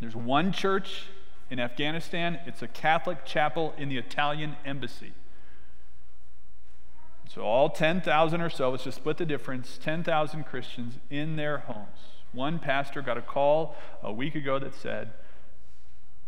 There's 0.00 0.16
one 0.16 0.50
church 0.50 1.04
in 1.50 1.60
Afghanistan, 1.60 2.40
it's 2.46 2.62
a 2.62 2.66
Catholic 2.66 3.24
chapel 3.24 3.74
in 3.78 3.88
the 3.88 3.96
Italian 3.96 4.56
embassy. 4.64 5.12
So, 7.32 7.42
all 7.42 7.70
10,000 7.70 8.40
or 8.40 8.50
so, 8.50 8.70
let's 8.70 8.82
just 8.82 8.96
split 8.96 9.16
the 9.16 9.26
difference 9.26 9.78
10,000 9.80 10.42
Christians 10.44 10.98
in 11.10 11.36
their 11.36 11.58
homes. 11.58 11.98
One 12.32 12.58
pastor 12.58 13.02
got 13.02 13.18
a 13.18 13.22
call 13.22 13.76
a 14.02 14.12
week 14.12 14.34
ago 14.34 14.58
that 14.58 14.74
said, 14.74 15.12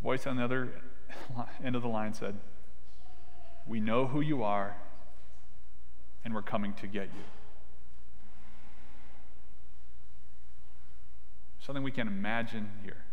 voice 0.00 0.28
on 0.28 0.36
the 0.36 0.44
other 0.44 0.74
end 1.64 1.74
of 1.74 1.82
the 1.82 1.88
line 1.88 2.14
said, 2.14 2.36
We 3.66 3.80
know 3.80 4.06
who 4.06 4.20
you 4.20 4.44
are 4.44 4.76
and 6.24 6.34
we're 6.34 6.42
coming 6.42 6.72
to 6.74 6.86
get 6.86 7.04
you. 7.04 7.24
Something 11.60 11.82
we 11.82 11.92
can 11.92 12.08
imagine 12.08 12.70
here. 12.82 13.04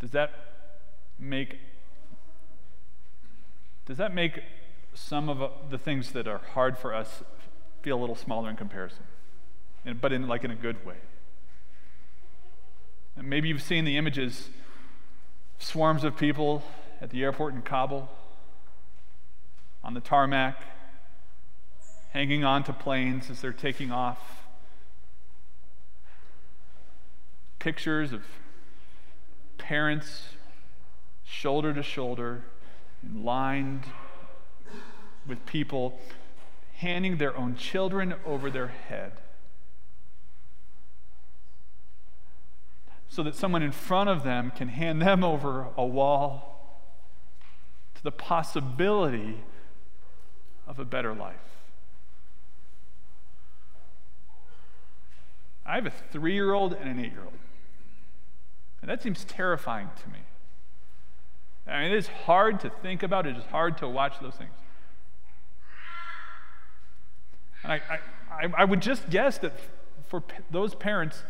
Does 0.00 0.10
that 0.10 0.30
make 1.18 1.58
does 3.86 3.98
that 3.98 4.14
make 4.14 4.40
some 4.94 5.28
of 5.28 5.42
uh, 5.42 5.48
the 5.68 5.76
things 5.76 6.12
that 6.12 6.26
are 6.26 6.38
hard 6.38 6.78
for 6.78 6.94
us 6.94 7.22
feel 7.82 7.98
a 7.98 8.00
little 8.00 8.16
smaller 8.16 8.48
in 8.48 8.56
comparison? 8.56 9.04
But 10.00 10.12
in 10.12 10.26
like 10.28 10.44
in 10.44 10.50
a 10.50 10.56
good 10.56 10.86
way. 10.86 10.96
And 13.16 13.28
maybe 13.28 13.48
you've 13.48 13.62
seen 13.62 13.84
the 13.84 13.96
images 13.96 14.48
swarms 15.58 16.04
of 16.04 16.16
people 16.16 16.62
at 17.00 17.10
the 17.10 17.22
airport 17.22 17.54
in 17.54 17.62
Kabul 17.62 18.08
on 19.84 19.92
the 19.94 20.00
tarmac, 20.00 20.60
hanging 22.12 22.42
on 22.42 22.64
to 22.64 22.72
planes 22.72 23.30
as 23.30 23.40
they're 23.42 23.52
taking 23.52 23.92
off. 23.92 24.46
Pictures 27.58 28.12
of 28.12 28.22
parents 29.58 30.28
shoulder 31.24 31.72
to 31.74 31.82
shoulder, 31.82 32.42
lined 33.14 33.84
with 35.26 35.44
people 35.46 35.98
handing 36.76 37.18
their 37.18 37.36
own 37.36 37.56
children 37.56 38.14
over 38.26 38.50
their 38.50 38.68
head. 38.68 39.12
So 43.08 43.22
that 43.22 43.34
someone 43.34 43.62
in 43.62 43.72
front 43.72 44.10
of 44.10 44.24
them 44.24 44.50
can 44.50 44.68
hand 44.68 45.00
them 45.00 45.22
over 45.22 45.68
a 45.76 45.86
wall 45.86 46.82
to 47.94 48.02
the 48.02 48.10
possibility 48.10 49.42
of 50.66 50.78
a 50.78 50.84
better 50.84 51.14
life. 51.14 51.34
I 55.66 55.76
have 55.76 55.86
a 55.86 55.92
three 56.12 56.34
year 56.34 56.52
old 56.52 56.72
and 56.72 56.88
an 56.88 56.98
eight 56.98 57.12
year 57.12 57.22
old. 57.22 57.38
And 58.82 58.90
that 58.90 59.02
seems 59.02 59.24
terrifying 59.24 59.88
to 60.02 60.08
me. 60.10 60.18
I 61.66 61.82
mean, 61.82 61.92
it 61.92 61.96
is 61.96 62.08
hard 62.08 62.60
to 62.60 62.70
think 62.70 63.02
about, 63.02 63.26
it 63.26 63.36
is 63.36 63.44
hard 63.44 63.78
to 63.78 63.88
watch 63.88 64.20
those 64.20 64.34
things. 64.34 64.52
And 67.62 67.72
I, 67.72 67.80
I, 68.30 68.52
I 68.58 68.64
would 68.64 68.82
just 68.82 69.08
guess 69.08 69.38
that 69.38 69.58
for 70.06 70.22
those 70.50 70.74
parents, 70.74 71.22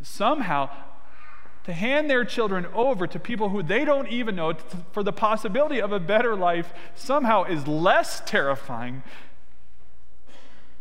somehow, 0.00 0.70
to 1.64 1.72
hand 1.72 2.10
their 2.10 2.24
children 2.24 2.66
over 2.74 3.06
to 3.06 3.18
people 3.18 3.50
who 3.50 3.62
they 3.62 3.84
don't 3.84 4.08
even 4.08 4.34
know 4.36 4.54
for 4.92 5.02
the 5.02 5.12
possibility 5.12 5.80
of 5.80 5.92
a 5.92 6.00
better 6.00 6.34
life 6.34 6.72
somehow 6.94 7.44
is 7.44 7.66
less 7.66 8.20
terrifying 8.26 9.02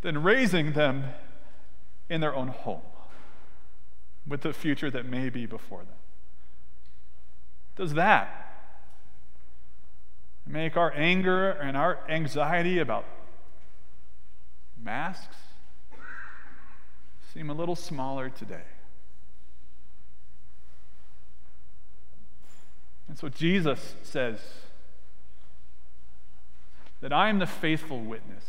than 0.01 0.23
raising 0.23 0.73
them 0.73 1.05
in 2.09 2.21
their 2.21 2.35
own 2.35 2.47
home 2.47 2.81
with 4.27 4.41
the 4.41 4.53
future 4.53 4.89
that 4.89 5.05
may 5.05 5.29
be 5.29 5.45
before 5.45 5.79
them. 5.79 5.95
Does 7.75 7.93
that 7.93 8.37
make 10.47 10.75
our 10.75 10.91
anger 10.95 11.51
and 11.51 11.77
our 11.77 11.99
anxiety 12.09 12.79
about 12.79 13.05
masks 14.81 15.37
seem 17.33 17.49
a 17.49 17.53
little 17.53 17.75
smaller 17.75 18.29
today? 18.29 18.63
And 23.07 23.17
so 23.17 23.29
Jesus 23.29 23.95
says 24.03 24.39
that 27.01 27.11
I 27.11 27.29
am 27.29 27.39
the 27.39 27.47
faithful 27.47 27.99
witness. 27.99 28.45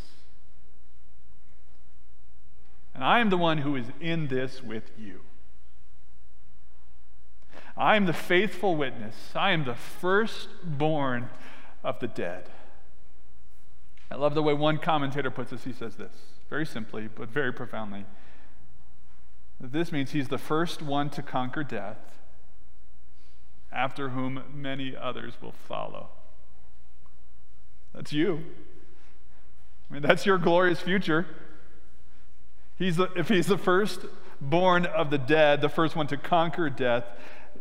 And 2.95 3.03
I 3.03 3.21
am 3.21 3.31
the 3.31 3.39
one 3.39 3.59
who 3.59 3.77
is 3.77 3.87
in 4.01 4.29
this 4.29 4.63
with 4.63 4.91
you. 4.99 5.21
I 7.77 7.97
am 7.97 8.05
the 8.07 8.13
faithful 8.13 8.77
witness. 8.77 9.15
I 9.35 9.53
am 9.53 9.65
the 9.65 9.75
firstborn 9.75 11.31
of 11.83 11.99
the 12.01 12.09
dead. 12.09 12.51
I 14.11 14.17
love 14.17 14.35
the 14.35 14.43
way 14.43 14.53
one 14.53 14.77
commentator 14.77 15.31
puts 15.31 15.51
this. 15.51 15.65
He 15.65 15.73
says 15.73 15.97
this 15.97 16.13
very 16.51 16.67
simply, 16.67 17.09
but 17.15 17.31
very 17.31 17.51
profoundly. 17.51 18.05
This 19.59 19.91
means 19.91 20.11
he's 20.11 20.29
the 20.29 20.39
first 20.39 20.83
one 20.83 21.09
to 21.11 21.23
conquer 21.23 21.65
death, 21.65 21.97
after 23.73 24.11
whom 24.11 24.43
many 24.53 24.95
others 24.97 25.35
will 25.41 25.55
follow. 25.67 26.11
That's 27.95 28.13
you. 28.13 28.43
I 29.91 29.95
mean, 29.95 30.03
that's 30.03 30.25
your 30.25 30.39
glorious 30.39 30.81
future. 30.81 31.27
He's 32.77 32.97
the, 32.97 33.11
if 33.15 33.29
he's 33.29 33.47
the 33.47 33.59
first 33.59 34.01
born 34.41 34.87
of 34.87 35.11
the 35.11 35.19
dead, 35.19 35.61
the 35.61 35.69
first 35.69 35.95
one 35.95 36.07
to 36.09 36.17
conquer 36.17 36.71
death, 36.71 37.05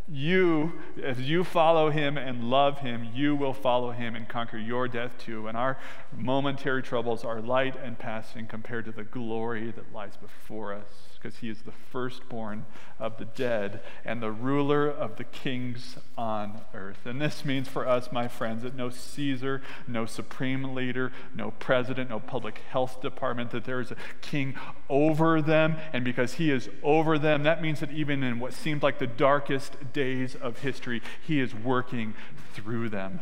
you, 0.08 0.74
as 1.04 1.22
you 1.22 1.44
follow 1.44 1.90
him 1.90 2.18
and 2.18 2.46
love 2.46 2.80
him, 2.80 3.10
you 3.14 3.36
will 3.36 3.54
follow 3.54 3.92
him 3.92 4.16
and 4.16 4.28
conquer 4.28 4.58
your 4.58 4.88
death 4.88 5.18
too. 5.18 5.48
And 5.48 5.58
our 5.58 5.78
momentary 6.16 6.82
troubles 6.82 7.24
are 7.24 7.42
light 7.42 7.76
and 7.82 7.98
passing 7.98 8.48
compared 8.48 8.86
to 8.86 8.92
the 8.92 9.04
glory 9.04 9.72
that 9.72 9.94
lies 9.94 10.18
before 10.18 10.74
us, 10.74 11.11
because 11.22 11.40
he 11.40 11.50
is 11.50 11.62
the 11.62 11.72
firstborn 11.72 12.66
of 13.00 13.18
the 13.18 13.26
dead 13.26 13.82
and 14.04 14.22
the 14.22 14.32
ruler 14.32 14.90
of 14.90 15.18
the 15.18 15.24
kings 15.24 15.98
on 16.18 16.62
earth. 16.74 17.06
And 17.06 17.22
this 17.22 17.46
means 17.46 17.68
for 17.68 17.88
us, 17.88 18.12
my 18.12 18.28
friends, 18.28 18.64
that 18.64 18.76
no 18.76 18.90
Caesar, 18.90 19.62
no 19.88 20.06
supreme 20.06 20.74
leader, 20.74 21.12
no 21.36 21.52
president, 21.52 22.10
no 22.10 22.20
public 22.20 22.62
health 22.70 23.02
department, 23.02 23.52
that 23.52 23.66
there 23.66 23.80
is 23.80 23.92
a 23.92 23.98
king 24.22 24.56
over 24.90 25.42
them. 25.42 25.76
And 25.94 26.04
because 26.04 26.34
he 26.34 26.50
is 26.50 26.70
over 26.82 27.20
them, 27.20 27.44
that 27.44 27.62
means 27.62 27.82
that 27.82 27.92
even 27.92 28.24
in 28.24 28.40
what 28.40 28.54
seemed 28.54 28.82
like 28.82 28.98
the 28.98 29.08
darkest 29.08 29.94
days 29.94 30.36
of 30.36 30.60
history, 30.60 31.02
he 31.22 31.40
is 31.40 31.54
working 31.54 32.16
through 32.54 32.90
them. 32.90 33.20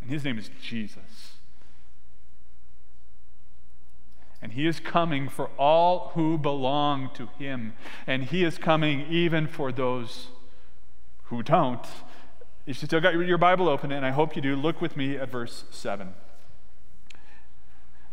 And 0.00 0.10
his 0.10 0.24
name 0.24 0.38
is 0.38 0.50
Jesus. 0.60 1.31
And 4.42 4.52
he 4.52 4.66
is 4.66 4.80
coming 4.80 5.28
for 5.28 5.50
all 5.56 6.10
who 6.14 6.36
belong 6.36 7.10
to 7.14 7.28
him. 7.38 7.74
And 8.06 8.24
he 8.24 8.42
is 8.42 8.58
coming 8.58 9.06
even 9.08 9.46
for 9.46 9.70
those 9.70 10.28
who 11.24 11.42
don't. 11.42 11.84
If 12.66 12.82
you 12.82 12.86
still 12.86 13.00
got 13.00 13.14
your 13.14 13.38
Bible 13.38 13.68
open, 13.68 13.92
and 13.92 14.04
I 14.04 14.10
hope 14.10 14.34
you 14.34 14.42
do, 14.42 14.56
look 14.56 14.80
with 14.80 14.96
me 14.96 15.16
at 15.16 15.30
verse 15.30 15.64
7. 15.70 16.14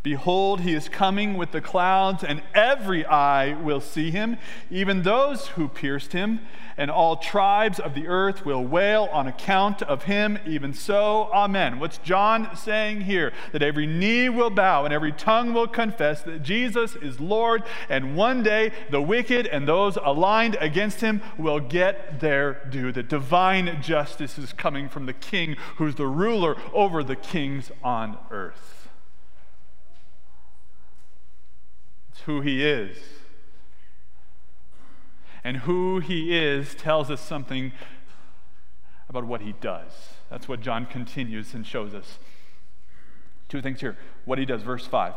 Behold, 0.01 0.61
he 0.61 0.73
is 0.73 0.87
coming 0.87 1.35
with 1.35 1.51
the 1.51 1.59
clouds, 1.59 2.23
and 2.23 2.41
every 2.55 3.05
eye 3.05 3.53
will 3.53 3.81
see 3.81 4.11
him, 4.11 4.37
even 4.71 5.03
those 5.03 5.47
who 5.49 5.67
pierced 5.67 6.13
him, 6.13 6.39
and 6.77 6.89
all 6.89 7.17
tribes 7.17 7.77
of 7.77 7.93
the 7.93 8.07
earth 8.07 8.45
will 8.45 8.63
wail 8.63 9.09
on 9.11 9.27
account 9.27 9.81
of 9.81 10.03
him. 10.03 10.39
Even 10.47 10.73
so, 10.73 11.29
Amen. 11.33 11.77
What's 11.79 11.97
John 11.97 12.55
saying 12.55 13.01
here? 13.01 13.33
That 13.51 13.61
every 13.61 13.85
knee 13.85 14.29
will 14.29 14.49
bow 14.49 14.85
and 14.85 14.93
every 14.93 15.11
tongue 15.11 15.53
will 15.53 15.67
confess 15.67 16.21
that 16.21 16.43
Jesus 16.43 16.95
is 16.95 17.19
Lord, 17.19 17.63
and 17.89 18.15
one 18.15 18.41
day 18.41 18.71
the 18.89 19.01
wicked 19.01 19.47
and 19.47 19.67
those 19.67 19.97
aligned 19.97 20.55
against 20.61 21.01
him 21.01 21.21
will 21.37 21.59
get 21.59 22.21
their 22.21 22.65
due. 22.69 22.93
That 22.93 23.09
divine 23.09 23.81
justice 23.81 24.37
is 24.37 24.53
coming 24.53 24.87
from 24.87 25.05
the 25.05 25.13
King 25.13 25.57
who's 25.75 25.95
the 25.95 26.07
ruler 26.07 26.55
over 26.71 27.03
the 27.03 27.17
kings 27.17 27.69
on 27.83 28.17
earth. 28.31 28.78
Who 32.21 32.41
he 32.41 32.65
is. 32.65 32.97
And 35.43 35.57
who 35.57 35.99
he 35.99 36.37
is 36.37 36.75
tells 36.75 37.09
us 37.09 37.21
something 37.21 37.71
about 39.07 39.25
what 39.25 39.41
he 39.41 39.53
does. 39.53 39.91
That's 40.29 40.47
what 40.47 40.61
John 40.61 40.85
continues 40.85 41.53
and 41.53 41.65
shows 41.65 41.93
us. 41.93 42.19
Two 43.47 43.61
things 43.61 43.81
here. 43.81 43.97
What 44.25 44.37
he 44.37 44.45
does, 44.45 44.61
verse 44.61 44.85
5. 44.85 45.15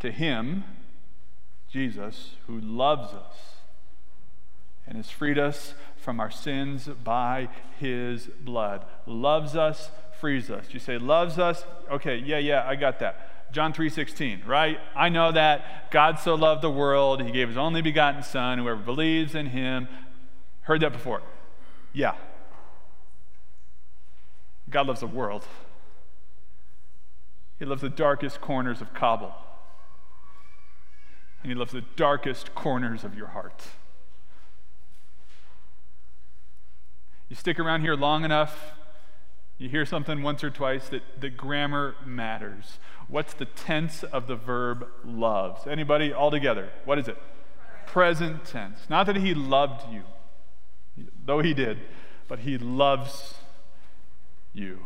To 0.00 0.10
him, 0.10 0.64
Jesus, 1.70 2.36
who 2.46 2.58
loves 2.60 3.12
us 3.12 3.56
and 4.86 4.96
has 4.96 5.10
freed 5.10 5.38
us 5.38 5.74
from 5.96 6.20
our 6.20 6.30
sins 6.30 6.88
by 7.02 7.48
his 7.78 8.26
blood. 8.26 8.84
Loves 9.06 9.56
us, 9.56 9.90
frees 10.20 10.50
us. 10.50 10.66
You 10.70 10.78
say, 10.78 10.98
loves 10.98 11.38
us? 11.38 11.64
Okay, 11.90 12.16
yeah, 12.16 12.38
yeah, 12.38 12.64
I 12.66 12.76
got 12.76 12.98
that. 13.00 13.33
John 13.54 13.72
3:16, 13.72 14.44
right? 14.44 14.80
I 14.96 15.08
know 15.08 15.30
that 15.30 15.92
God 15.92 16.18
so 16.18 16.34
loved 16.34 16.60
the 16.60 16.70
world, 16.70 17.22
he 17.22 17.30
gave 17.30 17.46
his 17.46 17.56
only 17.56 17.80
begotten 17.80 18.24
son, 18.24 18.58
whoever 18.58 18.80
believes 18.80 19.36
in 19.36 19.46
him. 19.46 19.88
Heard 20.62 20.80
that 20.80 20.92
before? 20.92 21.22
Yeah. 21.92 22.16
God 24.68 24.88
loves 24.88 25.00
the 25.00 25.06
world. 25.06 25.46
He 27.60 27.64
loves 27.64 27.80
the 27.80 27.88
darkest 27.88 28.40
corners 28.40 28.80
of 28.80 28.92
Kabul. 28.92 29.32
And 31.42 31.52
he 31.52 31.54
loves 31.54 31.70
the 31.70 31.84
darkest 31.94 32.56
corners 32.56 33.04
of 33.04 33.14
your 33.14 33.28
heart. 33.28 33.62
You 37.28 37.36
stick 37.36 37.60
around 37.60 37.82
here 37.82 37.94
long 37.94 38.24
enough, 38.24 38.72
you 39.58 39.68
hear 39.68 39.86
something 39.86 40.22
once 40.22 40.42
or 40.42 40.50
twice 40.50 40.88
that, 40.88 41.02
the 41.20 41.30
grammar 41.30 41.94
matters. 42.04 42.78
What's 43.08 43.34
the 43.34 43.44
tense 43.44 44.02
of 44.02 44.26
the 44.26 44.36
verb 44.36 44.86
loves? 45.04 45.66
Anybody 45.66 46.12
all 46.12 46.30
together? 46.30 46.70
What 46.84 46.98
is 46.98 47.08
it? 47.08 47.18
Present 47.86 48.44
tense. 48.44 48.80
Not 48.88 49.06
that 49.06 49.16
he 49.16 49.34
loved 49.34 49.92
you, 49.92 50.02
though 51.24 51.40
he 51.40 51.54
did, 51.54 51.78
but 52.26 52.40
he 52.40 52.58
loves 52.58 53.34
you. 54.52 54.80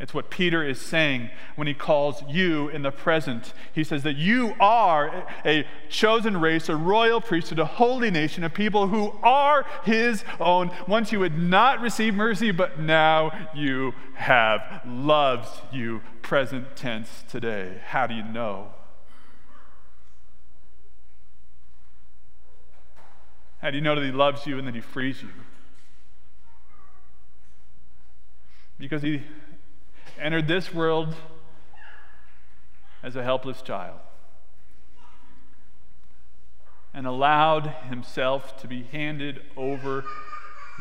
It's 0.00 0.14
what 0.14 0.30
Peter 0.30 0.66
is 0.66 0.80
saying 0.80 1.28
when 1.56 1.66
he 1.66 1.74
calls 1.74 2.22
you 2.26 2.70
in 2.70 2.80
the 2.80 2.90
present. 2.90 3.52
He 3.74 3.84
says 3.84 4.02
that 4.04 4.16
you 4.16 4.54
are 4.58 5.26
a 5.44 5.66
chosen 5.90 6.38
race, 6.40 6.70
a 6.70 6.76
royal 6.76 7.20
priesthood, 7.20 7.58
a 7.58 7.66
holy 7.66 8.10
nation, 8.10 8.42
a 8.42 8.48
people 8.48 8.88
who 8.88 9.12
are 9.22 9.66
his 9.84 10.24
own. 10.40 10.70
Once 10.88 11.12
you 11.12 11.20
had 11.20 11.38
not 11.38 11.82
received 11.82 12.16
mercy, 12.16 12.50
but 12.50 12.80
now 12.80 13.50
you 13.54 13.92
have. 14.14 14.80
Loves 14.86 15.48
you, 15.70 16.00
present 16.22 16.76
tense 16.76 17.22
today. 17.28 17.82
How 17.84 18.06
do 18.06 18.14
you 18.14 18.24
know? 18.24 18.68
How 23.60 23.70
do 23.70 23.76
you 23.76 23.82
know 23.82 23.94
that 23.94 24.04
he 24.04 24.12
loves 24.12 24.46
you 24.46 24.58
and 24.58 24.66
that 24.66 24.74
he 24.74 24.80
frees 24.80 25.22
you? 25.22 25.28
Because 28.78 29.02
he 29.02 29.22
entered 30.18 30.48
this 30.48 30.72
world 30.72 31.14
as 33.02 33.16
a 33.16 33.22
helpless 33.22 33.62
child 33.62 33.98
and 36.92 37.06
allowed 37.06 37.66
himself 37.88 38.60
to 38.60 38.66
be 38.66 38.82
handed 38.84 39.42
over 39.56 40.04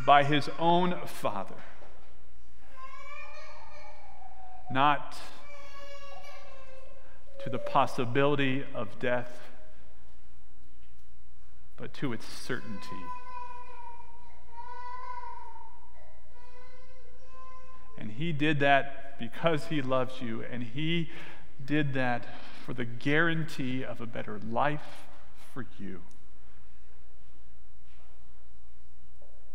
by 0.06 0.24
his 0.24 0.50
own 0.58 0.96
father. 1.06 1.56
Not 4.72 5.20
to 7.44 7.50
the 7.50 7.60
possibility 7.60 8.64
of 8.74 9.00
death, 9.00 9.52
but 11.78 11.94
to 11.96 12.14
its 12.14 12.26
certainty. 12.26 13.04
And 18.00 18.12
He 18.12 18.32
did 18.32 18.60
that 18.62 19.20
because 19.20 19.66
He 19.66 19.82
loves 19.82 20.22
you, 20.22 20.44
and 20.50 20.64
He 20.64 21.10
did 21.64 21.94
that 21.94 22.26
for 22.66 22.74
the 22.74 22.86
guarantee 22.86 23.84
of 23.84 24.00
a 24.00 24.06
better 24.06 24.40
life 24.50 25.06
for 25.54 25.66
you. 25.78 26.02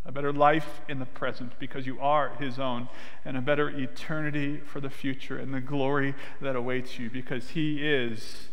A 0.05 0.13
better 0.13 0.33
life 0.33 0.83
in 0.87 0.99
the 0.99 1.07
present 1.07 1.59
because 1.59 1.87
you 1.87 1.99
are 1.99 2.37
His 2.39 2.59
own, 2.59 2.89
and 3.25 3.39
a 3.39 3.41
better 3.41 3.71
eternity 3.71 4.59
for 4.59 4.81
the 4.81 4.91
future 4.91 5.39
and 5.39 5.55
the 5.55 5.63
glory 5.63 6.15
that 6.43 6.55
awaits 6.55 6.99
you 6.99 7.09
because 7.09 7.51
He 7.51 7.89
is 7.89 8.49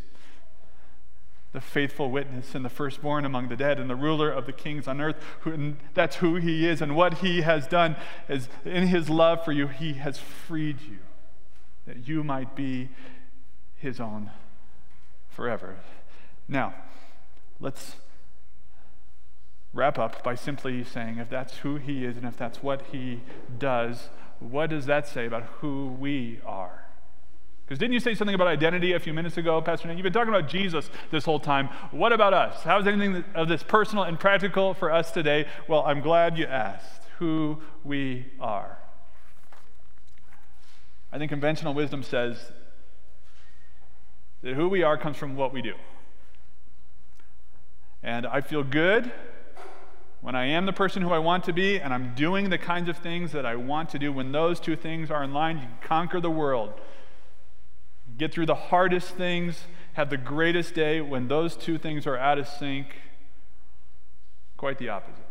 the 1.54 1.62
faithful 1.62 2.10
witness 2.10 2.56
and 2.56 2.64
the 2.64 2.70
firstborn 2.70 3.26
among 3.26 3.50
the 3.50 3.56
dead 3.56 3.80
and 3.80 3.90
the 3.90 3.96
ruler 3.96 4.32
of 4.32 4.46
the 4.46 4.54
kings 4.54 4.88
on 4.88 5.02
earth. 5.02 5.18
Who, 5.42 5.74
that's 5.94 6.18
who 6.18 6.36
he 6.36 6.68
is. 6.68 6.82
And 6.82 6.96
what 6.96 7.16
he 7.16 7.42
has 7.42 7.68
done 7.68 7.98
is 8.30 8.48
in 8.64 8.88
his 8.88 9.10
love 9.10 9.44
for 9.44 9.52
you, 9.52 9.68
he 9.68 9.94
has 9.94 10.18
freed 10.18 10.82
you 10.82 11.00
that 11.86 12.08
you 12.08 12.24
might 12.24 12.56
be 12.56 12.90
his 13.76 14.00
own 14.00 14.32
forever. 15.30 15.78
Now, 16.48 16.74
let's 17.60 17.96
wrap 19.74 19.98
up 19.98 20.24
by 20.24 20.36
simply 20.36 20.84
saying 20.84 21.18
if 21.18 21.30
that's 21.30 21.58
who 21.58 21.78
he 21.78 22.06
is 22.06 22.18
and 22.18 22.26
if 22.26 22.38
that's 22.38 22.62
what 22.62 22.84
he 22.92 23.22
does, 23.58 24.10
what 24.40 24.70
does 24.70 24.86
that 24.86 25.08
say 25.08 25.26
about 25.26 25.44
who 25.60 25.88
we 26.00 26.40
are? 26.46 26.81
Because 27.72 27.80
didn't 27.80 27.94
you 27.94 28.02
say 28.02 28.16
something 28.16 28.36
about 28.36 28.48
identity 28.48 28.92
a 28.92 29.00
few 29.00 29.14
minutes 29.14 29.38
ago, 29.38 29.62
Pastor 29.62 29.88
Nate? 29.88 29.96
You've 29.96 30.04
been 30.04 30.12
talking 30.12 30.34
about 30.34 30.50
Jesus 30.50 30.90
this 31.10 31.24
whole 31.24 31.40
time. 31.40 31.70
What 31.92 32.12
about 32.12 32.34
us? 32.34 32.64
How 32.64 32.78
is 32.80 32.86
anything 32.86 33.24
of 33.34 33.48
this 33.48 33.64
personal 33.64 34.04
and 34.04 34.20
practical 34.20 34.74
for 34.74 34.92
us 34.92 35.10
today? 35.10 35.48
Well, 35.70 35.82
I'm 35.86 36.02
glad 36.02 36.38
you 36.38 36.46
asked 36.48 37.04
who 37.20 37.60
we 37.86 38.26
are. 38.42 38.78
I 41.14 41.18
think 41.18 41.30
conventional 41.30 41.74
wisdom 41.74 42.04
says 42.04 42.52
that 44.44 44.56
who 44.56 44.68
we 44.68 44.84
are 44.84 44.98
comes 44.98 45.16
from 45.16 45.38
what 45.38 45.54
we 45.54 45.62
do. 45.62 45.76
And 48.04 48.28
I 48.28 48.42
feel 48.42 48.66
good 48.66 49.14
when 50.20 50.36
I 50.36 50.48
am 50.48 50.66
the 50.66 50.74
person 50.74 51.04
who 51.04 51.14
I 51.14 51.20
want 51.20 51.46
to 51.46 51.54
be 51.54 51.80
and 51.80 51.94
I'm 51.94 52.16
doing 52.16 52.50
the 52.50 52.58
kinds 52.58 52.90
of 52.90 52.98
things 52.98 53.32
that 53.32 53.46
I 53.46 53.56
want 53.56 53.88
to 53.92 53.98
do. 53.98 54.12
When 54.12 54.34
those 54.34 54.60
two 54.60 54.76
things 54.76 55.10
are 55.10 55.24
in 55.24 55.34
line, 55.34 55.60
you 55.60 55.68
conquer 55.80 56.20
the 56.20 56.30
world 56.30 56.74
get 58.22 58.32
through 58.32 58.46
the 58.46 58.54
hardest 58.54 59.16
things, 59.16 59.66
have 59.94 60.12
the 60.12 60.18
greatest 60.18 60.76
day. 60.76 61.02
When 61.02 61.28
those 61.28 61.58
two 61.58 61.80
things 61.80 62.06
are 62.06 62.16
out 62.16 62.38
of 62.38 62.48
sync, 62.48 62.86
quite 64.58 64.78
the 64.78 64.90
opposite. 64.90 65.26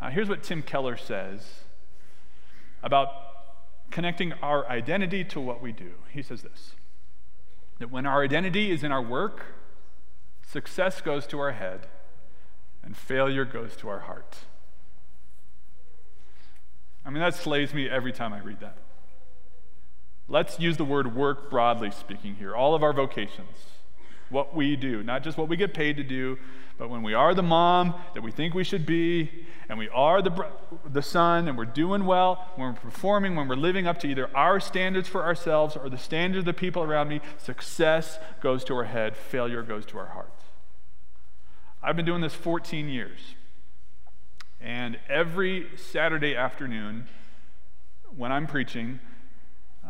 Uh, 0.00 0.08
here's 0.08 0.30
what 0.30 0.42
Tim 0.42 0.62
Keller 0.62 0.96
says 0.96 1.64
about 2.82 3.10
connecting 3.90 4.32
our 4.42 4.66
identity 4.70 5.22
to 5.24 5.38
what 5.38 5.60
we 5.60 5.70
do. 5.70 5.92
He 6.10 6.22
says 6.22 6.40
this 6.40 6.72
that 7.78 7.90
when 7.90 8.06
our 8.06 8.22
identity 8.22 8.70
is 8.70 8.82
in 8.82 8.92
our 8.92 9.02
work, 9.02 9.42
success 10.46 11.02
goes 11.02 11.26
to 11.26 11.38
our 11.38 11.52
head 11.52 11.88
and 12.82 12.96
failure 12.96 13.44
goes 13.44 13.76
to 13.76 13.88
our 13.90 14.00
heart. 14.00 14.38
I 17.04 17.10
mean, 17.10 17.20
that 17.20 17.34
slays 17.34 17.74
me 17.74 17.88
every 17.88 18.12
time 18.12 18.32
I 18.32 18.40
read 18.40 18.60
that. 18.60 18.78
Let's 20.30 20.60
use 20.60 20.76
the 20.76 20.84
word 20.84 21.16
work 21.16 21.50
broadly 21.50 21.90
speaking 21.90 22.36
here. 22.36 22.54
All 22.54 22.76
of 22.76 22.84
our 22.84 22.92
vocations, 22.92 23.66
what 24.28 24.54
we 24.54 24.76
do, 24.76 25.02
not 25.02 25.24
just 25.24 25.36
what 25.36 25.48
we 25.48 25.56
get 25.56 25.74
paid 25.74 25.96
to 25.96 26.04
do, 26.04 26.38
but 26.78 26.88
when 26.88 27.02
we 27.02 27.14
are 27.14 27.34
the 27.34 27.42
mom 27.42 27.96
that 28.14 28.22
we 28.22 28.30
think 28.30 28.54
we 28.54 28.62
should 28.62 28.86
be, 28.86 29.44
and 29.68 29.76
we 29.76 29.88
are 29.88 30.22
the, 30.22 30.46
the 30.88 31.02
son, 31.02 31.48
and 31.48 31.58
we're 31.58 31.64
doing 31.64 32.06
well, 32.06 32.48
when 32.54 32.68
we're 32.68 32.80
performing, 32.80 33.34
when 33.34 33.48
we're 33.48 33.56
living 33.56 33.88
up 33.88 33.98
to 34.00 34.06
either 34.06 34.30
our 34.36 34.60
standards 34.60 35.08
for 35.08 35.24
ourselves 35.24 35.76
or 35.76 35.90
the 35.90 35.98
standards 35.98 36.42
of 36.42 36.44
the 36.44 36.52
people 36.52 36.84
around 36.84 37.08
me, 37.08 37.20
success 37.36 38.20
goes 38.40 38.62
to 38.64 38.74
our 38.76 38.84
head, 38.84 39.16
failure 39.16 39.62
goes 39.62 39.84
to 39.86 39.98
our 39.98 40.06
heart. 40.06 40.32
I've 41.82 41.96
been 41.96 42.06
doing 42.06 42.20
this 42.20 42.34
14 42.34 42.88
years. 42.88 43.18
And 44.60 44.96
every 45.08 45.70
Saturday 45.76 46.36
afternoon, 46.36 47.08
when 48.16 48.30
I'm 48.30 48.46
preaching, 48.46 49.00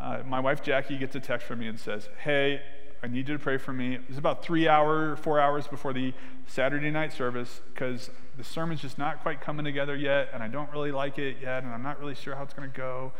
uh, 0.00 0.22
my 0.26 0.40
wife 0.40 0.62
Jackie 0.62 0.96
gets 0.96 1.14
a 1.14 1.20
text 1.20 1.46
from 1.46 1.58
me 1.58 1.68
and 1.68 1.78
says, 1.78 2.08
Hey, 2.24 2.62
I 3.02 3.06
need 3.06 3.28
you 3.28 3.36
to 3.36 3.42
pray 3.42 3.58
for 3.58 3.72
me. 3.72 3.98
It's 4.08 4.18
about 4.18 4.42
three 4.42 4.68
hours, 4.68 5.18
four 5.18 5.40
hours 5.40 5.66
before 5.66 5.92
the 5.92 6.12
Saturday 6.46 6.90
night 6.90 7.12
service 7.12 7.60
because 7.72 8.10
the 8.36 8.44
sermon's 8.44 8.80
just 8.80 8.98
not 8.98 9.22
quite 9.22 9.40
coming 9.40 9.64
together 9.64 9.96
yet, 9.96 10.30
and 10.32 10.42
I 10.42 10.48
don't 10.48 10.70
really 10.70 10.92
like 10.92 11.18
it 11.18 11.36
yet, 11.42 11.62
and 11.62 11.72
I'm 11.72 11.82
not 11.82 12.00
really 12.00 12.14
sure 12.14 12.34
how 12.34 12.42
it's 12.42 12.54
going 12.54 12.70
to 12.70 12.76
go. 12.76 13.12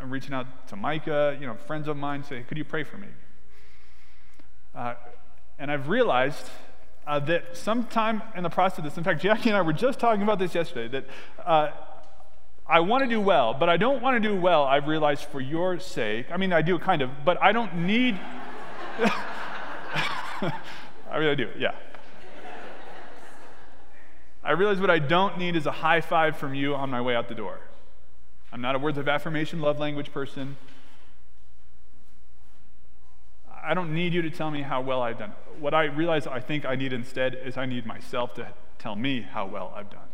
I'm 0.00 0.10
reaching 0.10 0.34
out 0.34 0.68
to 0.68 0.76
Micah, 0.76 1.36
you 1.40 1.46
know, 1.46 1.54
friends 1.54 1.88
of 1.88 1.96
mine 1.96 2.22
say, 2.22 2.42
Could 2.42 2.58
you 2.58 2.64
pray 2.64 2.82
for 2.82 2.98
me? 2.98 3.08
Uh, 4.74 4.94
and 5.58 5.70
I've 5.70 5.88
realized 5.88 6.50
uh, 7.06 7.18
that 7.20 7.56
sometime 7.56 8.22
in 8.34 8.42
the 8.42 8.50
process 8.50 8.78
of 8.78 8.84
this, 8.84 8.98
in 8.98 9.04
fact, 9.04 9.22
Jackie 9.22 9.48
and 9.48 9.56
I 9.56 9.62
were 9.62 9.72
just 9.72 9.98
talking 9.98 10.22
about 10.22 10.38
this 10.38 10.54
yesterday, 10.54 10.88
that 10.88 11.46
uh, 11.46 11.70
I 12.68 12.80
want 12.80 13.04
to 13.04 13.08
do 13.08 13.20
well, 13.20 13.54
but 13.54 13.68
I 13.68 13.76
don't 13.76 14.02
want 14.02 14.20
to 14.20 14.28
do 14.28 14.34
well, 14.34 14.64
I've 14.64 14.88
realized, 14.88 15.24
for 15.24 15.40
your 15.40 15.78
sake. 15.78 16.26
I 16.32 16.36
mean, 16.36 16.52
I 16.52 16.62
do 16.62 16.78
kind 16.78 17.00
of, 17.00 17.10
but 17.24 17.40
I 17.40 17.52
don't 17.52 17.86
need. 17.86 18.18
I 18.98 20.52
I 21.10 21.34
do, 21.34 21.48
yeah. 21.56 21.72
I 24.42 24.52
realize 24.52 24.80
what 24.80 24.90
I 24.90 24.98
don't 24.98 25.38
need 25.38 25.56
is 25.56 25.66
a 25.66 25.72
high 25.72 26.00
five 26.00 26.36
from 26.36 26.54
you 26.54 26.74
on 26.74 26.90
my 26.90 27.00
way 27.00 27.14
out 27.16 27.28
the 27.28 27.34
door. 27.34 27.58
I'm 28.52 28.60
not 28.60 28.74
a 28.74 28.78
words 28.78 28.98
of 28.98 29.08
affirmation, 29.08 29.60
love 29.60 29.78
language 29.78 30.12
person. 30.12 30.56
I 33.64 33.74
don't 33.74 33.92
need 33.92 34.14
you 34.14 34.22
to 34.22 34.30
tell 34.30 34.50
me 34.50 34.62
how 34.62 34.80
well 34.80 35.02
I've 35.02 35.18
done. 35.18 35.32
What 35.58 35.74
I 35.74 35.84
realize 35.84 36.26
I 36.26 36.38
think 36.38 36.64
I 36.64 36.76
need 36.76 36.92
instead 36.92 37.34
is 37.44 37.56
I 37.56 37.66
need 37.66 37.86
myself 37.86 38.34
to 38.34 38.48
tell 38.78 38.94
me 38.94 39.22
how 39.22 39.46
well 39.46 39.72
I've 39.74 39.90
done. 39.90 40.05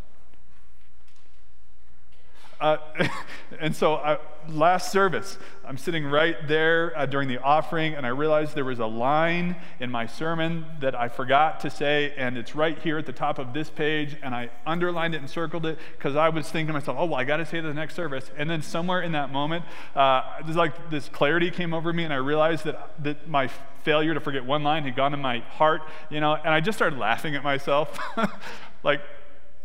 Uh, 2.63 2.79
and 3.61 3.75
so, 3.75 3.97
uh, 3.97 4.19
last 4.49 4.93
service, 4.93 5.37
I'm 5.65 5.77
sitting 5.77 6.07
right 6.07 6.37
there 6.47 6.97
uh, 6.97 7.07
during 7.07 7.27
the 7.27 7.39
offering, 7.39 7.95
and 7.95 8.07
I 8.07 8.11
realized 8.11 8.55
there 8.55 8.65
was 8.65 8.79
a 8.79 8.87
line 8.87 9.57
in 9.81 9.91
my 9.91 10.07
sermon 10.07 10.65
that 10.81 10.95
I 10.95 11.09
forgot 11.09 11.59
to 11.61 11.71
say, 11.71 12.15
and 12.17 12.39
it's 12.39 12.55
right 12.55 12.79
here 12.79 12.99
at 12.99 13.07
the 13.07 13.13
top 13.13 13.41
of 13.41 13.53
this 13.53 13.69
page, 13.69 14.17
and 14.23 14.33
I 14.33 14.51
underlined 14.65 15.17
it 15.17 15.19
and 15.19 15.29
circled 15.29 15.67
it 15.67 15.77
because 15.99 16.15
I 16.15 16.29
was 16.29 16.49
thinking 16.49 16.69
to 16.69 16.73
myself, 16.75 16.99
oh, 17.01 17.07
well, 17.07 17.19
I 17.19 17.25
got 17.25 17.39
to 17.39 17.47
say 17.47 17.61
the 17.61 17.75
next 17.75 17.97
service. 17.97 18.31
And 18.39 18.49
then, 18.49 18.63
somewhere 18.63 19.03
in 19.03 19.11
that 19.13 19.33
moment, 19.33 19.65
uh, 19.97 20.23
there's 20.45 20.57
like 20.57 20.89
this 20.89 21.09
clarity 21.09 21.51
came 21.51 21.75
over 21.75 21.93
me, 21.93 22.05
and 22.05 22.13
I 22.13 22.19
realized 22.19 22.65
that, 22.65 22.91
that 23.03 23.29
my 23.29 23.51
failure 23.83 24.15
to 24.15 24.21
forget 24.21 24.45
one 24.45 24.63
line 24.63 24.85
had 24.85 24.95
gone 24.95 25.15
in 25.15 25.21
my 25.21 25.41
heart, 25.41 25.83
you 26.11 26.21
know, 26.21 26.35
and 26.35 26.55
I 26.55 26.61
just 26.61 26.79
started 26.79 26.97
laughing 26.97 27.35
at 27.35 27.43
myself. 27.43 27.99
like, 28.85 29.01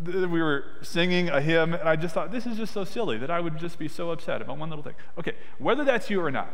we 0.04 0.42
were 0.42 0.66
singing 0.82 1.30
a 1.30 1.42
hymn, 1.42 1.74
and 1.74 1.88
I 1.88 1.96
just 1.96 2.14
thought, 2.14 2.32
this 2.32 2.46
is 2.46 2.58
just 2.58 2.74
so 2.74 2.84
silly 2.84 3.18
that 3.18 3.32
I 3.32 3.40
would 3.40 3.58
just 3.58 3.80
be 3.80 3.88
so 3.88 4.12
upset 4.12 4.42
about 4.42 4.58
one 4.58 4.70
little 4.70 4.84
thing. 4.84 4.96
Okay, 5.18 5.34
whether 5.58 5.84
that's 5.84 6.10
you 6.10 6.22
or 6.22 6.32
not, 6.32 6.52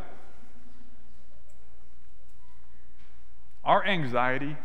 our 3.64 3.84
anxiety 3.84 4.56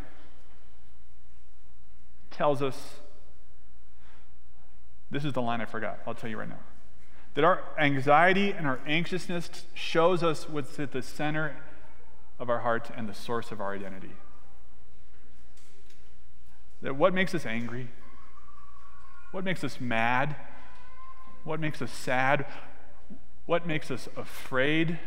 tells 2.32 2.62
us 2.62 2.96
this 5.12 5.26
is 5.26 5.34
the 5.34 5.42
line 5.42 5.60
I 5.62 5.66
forgot. 5.66 6.00
I'll 6.06 6.14
tell 6.14 6.30
you 6.30 6.38
right 6.38 6.50
now. 6.50 6.60
That 7.34 7.44
our 7.44 7.64
anxiety 7.78 8.52
and 8.52 8.68
our 8.68 8.80
anxiousness 8.86 9.66
shows 9.74 10.24
us 10.24 10.48
what's 10.48 10.80
at 10.80 10.92
the 10.92 11.02
center 11.02 11.56
of 12.40 12.50
our 12.50 12.60
heart 12.60 12.90
and 12.96 13.08
the 13.08 13.14
source 13.14 13.52
of 13.52 13.60
our 13.60 13.74
identity. 13.74 14.14
That 16.82 16.96
what 16.96 17.14
makes 17.14 17.36
us 17.36 17.46
angry, 17.46 17.90
what 19.32 19.44
makes 19.44 19.64
us 19.64 19.80
mad? 19.80 20.36
What 21.44 21.60
makes 21.60 21.82
us 21.82 21.92
sad? 21.92 22.46
What 23.46 23.66
makes 23.66 23.92
us 23.92 24.08
afraid? 24.16 25.00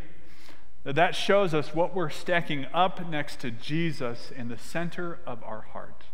That 0.84 1.14
shows 1.14 1.54
us 1.54 1.74
what 1.74 1.94
we're 1.94 2.10
stacking 2.10 2.66
up 2.74 3.08
next 3.08 3.40
to 3.40 3.50
Jesus 3.50 4.32
in 4.34 4.48
the 4.48 4.58
center 4.58 5.20
of 5.26 5.42
our 5.44 5.60
heart. 5.60 6.04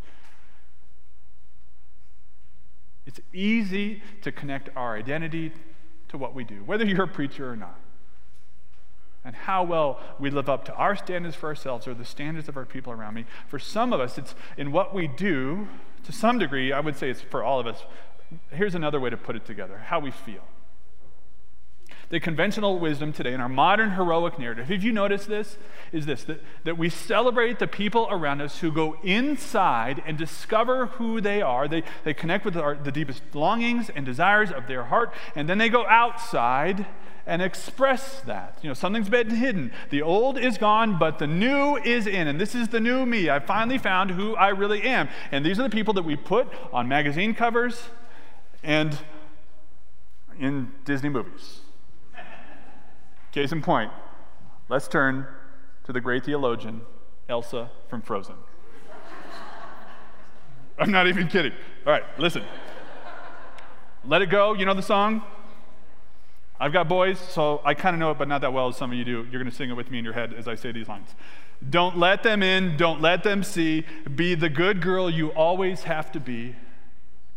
It's 3.07 3.21
easy 3.33 4.03
to 4.21 4.31
connect 4.31 4.69
our 4.77 4.95
identity 4.95 5.53
to 6.09 6.19
what 6.19 6.35
we 6.35 6.45
do, 6.45 6.57
whether 6.67 6.85
you're 6.85 7.05
a 7.05 7.09
preacher 7.09 7.51
or 7.51 7.57
not. 7.57 7.81
And 9.25 9.35
how 9.35 9.65
well 9.65 10.01
we 10.19 10.31
live 10.31 10.49
up 10.49 10.65
to 10.67 10.75
our 10.75 10.95
standards 10.95 11.35
for 11.35 11.49
ourselves 11.49 11.87
or 11.87 11.95
the 11.95 12.05
standards 12.05 12.49
of 12.49 12.57
our 12.57 12.67
people 12.67 12.93
around 12.93 13.15
me. 13.15 13.25
For 13.47 13.59
some 13.59 13.93
of 13.93 14.01
us, 14.01 14.19
it's 14.19 14.35
in 14.57 14.73
what 14.73 14.95
we 14.95 15.07
do 15.07 15.69
to 16.09 16.13
some 16.15 16.39
degree, 16.39 16.73
I 16.73 16.81
would 16.81 16.97
say 16.97 17.11
it's 17.11 17.21
for 17.21 17.45
all 17.45 17.61
of 17.61 17.67
us. 17.67 17.85
Here's 18.51 18.75
another 18.75 18.99
way 18.99 19.11
to 19.11 19.17
put 19.19 19.37
it 19.37 19.45
together 19.45 19.77
how 19.77 20.01
we 20.01 20.11
feel. 20.11 20.43
The 22.11 22.21
conventional 22.21 22.79
wisdom 22.79 23.13
today 23.13 23.35
in 23.35 23.41
our 23.41 23.51
modern 23.51 23.91
heroic 23.91 24.39
narrative, 24.39 24.71
if 24.71 24.83
you 24.83 24.93
notice 24.93 25.27
this, 25.27 25.59
is 25.93 26.07
this 26.07 26.25
that, 26.25 26.43
that 26.65 26.79
we 26.79 26.89
celebrate 26.89 27.59
the 27.59 27.67
people 27.67 28.09
around 28.11 28.41
us 28.41 28.61
who 28.61 28.73
go 28.73 28.97
inside 29.03 30.03
and 30.07 30.17
discover 30.17 30.87
who 30.87 31.21
they 31.21 31.43
are. 31.43 31.69
They, 31.69 31.83
they 32.05 32.15
connect 32.15 32.47
with 32.47 32.57
our, 32.57 32.77
the 32.77 32.91
deepest 32.91 33.23
longings 33.35 33.91
and 33.91 34.07
desires 34.07 34.51
of 34.51 34.67
their 34.67 34.85
heart, 34.85 35.13
and 35.35 35.51
then 35.51 35.59
they 35.59 35.69
go 35.69 35.87
outside 35.87 36.87
and 37.27 37.43
express 37.43 38.21
that. 38.23 38.59
You 38.63 38.69
know, 38.69 38.75
something's 38.75 39.11
been 39.11 39.29
hidden. 39.29 39.71
The 39.91 40.01
old 40.01 40.39
is 40.39 40.57
gone, 40.57 40.99
but 40.99 41.19
the 41.19 41.27
new 41.27 41.77
is 41.77 42.07
in. 42.07 42.27
And 42.27 42.41
this 42.41 42.55
is 42.55 42.69
the 42.69 42.81
new 42.81 43.05
me. 43.05 43.29
I 43.29 43.39
finally 43.39 43.77
found 43.77 44.13
who 44.13 44.35
I 44.35 44.49
really 44.49 44.83
am. 44.83 45.11
And 45.31 45.45
these 45.45 45.61
are 45.61 45.65
the 45.65 45.69
people 45.69 45.93
that 45.93 46.05
we 46.05 46.17
put 46.17 46.49
on 46.73 46.89
magazine 46.89 47.35
covers 47.35 47.83
and 48.63 48.99
in 50.41 50.73
Disney 50.87 51.11
movies. 51.11 51.61
Case 53.39 53.53
in 53.53 53.63
point, 53.63 53.93
let's 54.69 54.89
turn 54.89 55.25
to 55.85 55.93
the 55.93 56.01
great 56.01 56.25
theologian, 56.25 56.81
Elsa 57.29 57.71
from 57.87 58.03
Frozen. 58.03 58.35
I'm 60.81 60.91
not 60.91 61.07
even 61.07 61.29
kidding. 61.29 61.53
All 61.87 61.93
right, 61.93 62.03
listen. 62.19 62.43
Let 64.05 64.23
It 64.23 64.27
Go, 64.27 64.55
you 64.55 64.65
know 64.65 64.75
the 64.75 64.83
song? 64.83 65.23
I've 66.59 66.73
got 66.73 66.89
boys, 66.89 67.21
so 67.21 67.61
I 67.65 67.75
kind 67.75 67.95
of 67.95 68.01
know 68.01 68.11
it, 68.11 68.19
but 68.19 68.27
not 68.27 68.41
that 68.41 68.53
well 68.53 68.67
as 68.67 68.77
some 68.77 68.91
of 68.91 68.99
you 68.99 69.05
do. 69.05 69.25
You're 69.31 69.41
going 69.41 69.49
to 69.49 69.57
sing 69.57 69.71
it 69.71 69.75
with 69.75 69.89
me 69.89 70.01
in 70.01 70.05
your 70.05 70.15
head 70.15 70.35
as 70.35 70.49
I 70.49 70.57
say 70.57 70.73
these 70.73 70.89
lines. 70.89 71.15
Don't 71.71 71.97
let 71.97 72.25
them 72.25 72.43
in, 72.43 72.77
don't 72.77 73.01
let 73.01 73.23
them 73.23 73.45
see. 73.45 73.85
Be 74.17 74.35
the 74.35 74.49
good 74.49 74.83
girl 74.83 75.09
you 75.09 75.29
always 75.29 75.85
have 75.85 76.11
to 76.11 76.19
be. 76.19 76.57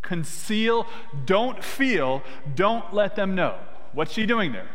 Conceal, 0.02 0.84
don't 1.26 1.62
feel, 1.62 2.24
don't 2.56 2.92
let 2.92 3.14
them 3.14 3.36
know. 3.36 3.60
What's 3.92 4.12
she 4.12 4.26
doing 4.26 4.50
there? 4.50 4.66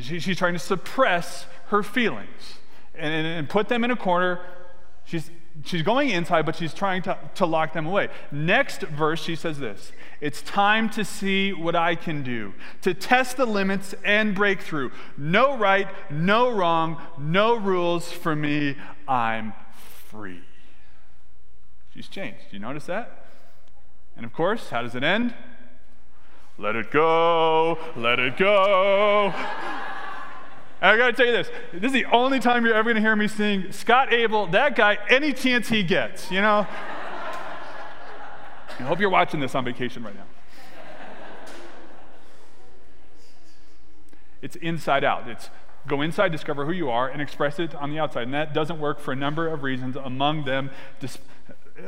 She, 0.00 0.20
she's 0.20 0.38
trying 0.38 0.52
to 0.54 0.58
suppress 0.58 1.46
her 1.68 1.82
feelings 1.82 2.58
and, 2.94 3.12
and, 3.12 3.26
and 3.26 3.48
put 3.48 3.68
them 3.68 3.84
in 3.84 3.90
a 3.90 3.96
corner. 3.96 4.40
She's, 5.04 5.30
she's 5.64 5.82
going 5.82 6.10
inside, 6.10 6.46
but 6.46 6.56
she's 6.56 6.74
trying 6.74 7.02
to, 7.02 7.18
to 7.36 7.46
lock 7.46 7.72
them 7.72 7.86
away. 7.86 8.08
Next 8.30 8.82
verse, 8.82 9.22
she 9.22 9.36
says 9.36 9.58
this 9.58 9.92
It's 10.20 10.42
time 10.42 10.90
to 10.90 11.04
see 11.04 11.52
what 11.52 11.74
I 11.74 11.94
can 11.94 12.22
do, 12.22 12.54
to 12.82 12.94
test 12.94 13.36
the 13.36 13.46
limits 13.46 13.94
and 14.04 14.34
break 14.34 14.60
through. 14.60 14.92
No 15.16 15.56
right, 15.56 15.88
no 16.10 16.50
wrong, 16.50 17.00
no 17.18 17.56
rules 17.56 18.10
for 18.10 18.36
me. 18.36 18.76
I'm 19.08 19.52
free. 20.08 20.42
She's 21.94 22.08
changed. 22.08 22.38
Do 22.50 22.56
you 22.56 22.60
notice 22.60 22.86
that? 22.86 23.26
And 24.16 24.24
of 24.24 24.32
course, 24.32 24.70
how 24.70 24.82
does 24.82 24.94
it 24.94 25.02
end? 25.02 25.34
Let 26.58 26.76
it 26.76 26.90
go, 26.90 27.78
let 27.96 28.18
it 28.18 28.36
go. 28.36 29.32
I 30.82 30.96
gotta 30.96 31.12
tell 31.12 31.26
you 31.26 31.32
this 31.32 31.50
this 31.72 31.84
is 31.84 31.92
the 31.92 32.06
only 32.06 32.40
time 32.40 32.64
you're 32.64 32.74
ever 32.74 32.90
gonna 32.90 33.00
hear 33.00 33.16
me 33.16 33.28
sing 33.28 33.70
Scott 33.72 34.12
Abel, 34.12 34.46
that 34.48 34.74
guy, 34.74 34.98
any 35.08 35.32
chance 35.32 35.68
he 35.68 35.82
gets, 35.82 36.30
you 36.30 36.40
know? 36.40 36.66
I 38.78 38.82
hope 38.84 38.98
you're 38.98 39.10
watching 39.10 39.40
this 39.40 39.54
on 39.54 39.64
vacation 39.64 40.02
right 40.02 40.14
now. 40.14 40.24
It's 44.40 44.56
inside 44.56 45.04
out. 45.04 45.28
It's 45.28 45.50
go 45.86 46.00
inside, 46.00 46.32
discover 46.32 46.64
who 46.64 46.72
you 46.72 46.88
are, 46.90 47.08
and 47.08 47.20
express 47.20 47.58
it 47.58 47.74
on 47.74 47.90
the 47.90 47.98
outside. 47.98 48.24
And 48.24 48.34
that 48.34 48.54
doesn't 48.54 48.78
work 48.78 49.00
for 49.00 49.12
a 49.12 49.16
number 49.16 49.48
of 49.48 49.62
reasons. 49.62 49.96
Among 49.96 50.44
them, 50.44 50.70
dis- 50.98 51.18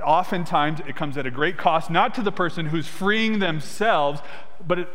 oftentimes 0.05 0.81
it 0.87 0.97
comes 0.97 1.17
at 1.17 1.27
a 1.27 1.31
great 1.31 1.57
cost, 1.57 1.91
not 1.91 2.15
to 2.15 2.23
the 2.23 2.33
person 2.33 2.67
who's 2.67 2.87
freeing 2.87 3.39
themselves, 3.39 4.21
but 4.67 4.95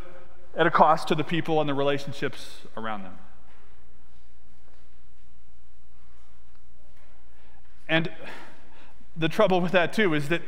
at 0.56 0.68
a 0.68 0.72
cost 0.72 1.08
to 1.08 1.16
the 1.16 1.24
people 1.24 1.60
and 1.60 1.70
the 1.70 1.74
relationships 1.74 2.62
around 2.76 3.04
them. 3.04 3.18
And 7.90 8.12
the 9.16 9.30
trouble 9.30 9.62
with 9.62 9.72
that, 9.72 9.94
too, 9.94 10.14
is 10.14 10.30
that 10.30 10.42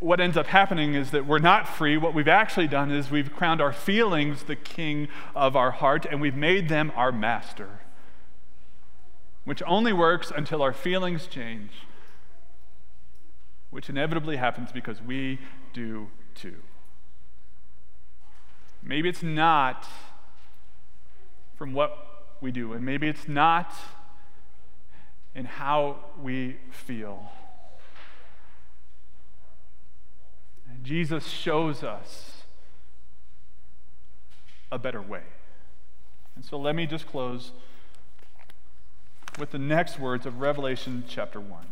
what 0.00 0.20
ends 0.20 0.36
up 0.36 0.46
happening 0.46 0.94
is 0.94 1.10
that 1.10 1.26
we're 1.26 1.38
not 1.38 1.68
free. 1.68 1.96
What 1.96 2.14
we've 2.14 2.28
actually 2.28 2.68
done 2.68 2.90
is 2.90 3.10
we've 3.10 3.32
crowned 3.32 3.60
our 3.60 3.72
feelings 3.72 4.44
the 4.44 4.56
king 4.56 5.08
of 5.34 5.56
our 5.56 5.70
heart, 5.70 6.06
and 6.10 6.20
we've 6.20 6.36
made 6.36 6.68
them 6.68 6.92
our 6.94 7.12
master, 7.12 7.80
which 9.44 9.62
only 9.66 9.92
works 9.92 10.32
until 10.34 10.62
our 10.62 10.72
feelings 10.72 11.26
change, 11.26 11.70
which 13.70 13.88
inevitably 13.88 14.36
happens 14.36 14.72
because 14.72 15.02
we 15.02 15.38
do 15.72 16.08
too. 16.34 16.56
Maybe 18.82 19.08
it's 19.08 19.22
not 19.22 19.86
from 21.56 21.72
what 21.72 21.96
we 22.40 22.52
do, 22.52 22.72
and 22.72 22.84
maybe 22.84 23.08
it's 23.08 23.28
not 23.28 23.74
in 25.34 25.44
how 25.44 25.96
we 26.22 26.56
feel. 26.70 27.30
And 30.70 30.84
Jesus 30.84 31.26
shows 31.26 31.82
us 31.82 32.42
a 34.70 34.78
better 34.78 35.02
way. 35.02 35.22
And 36.36 36.44
so 36.44 36.58
let 36.58 36.74
me 36.74 36.86
just 36.86 37.06
close 37.06 37.52
with 39.38 39.50
the 39.50 39.58
next 39.58 39.98
words 39.98 40.26
of 40.26 40.40
Revelation 40.40 41.04
chapter 41.08 41.40
1. 41.40 41.66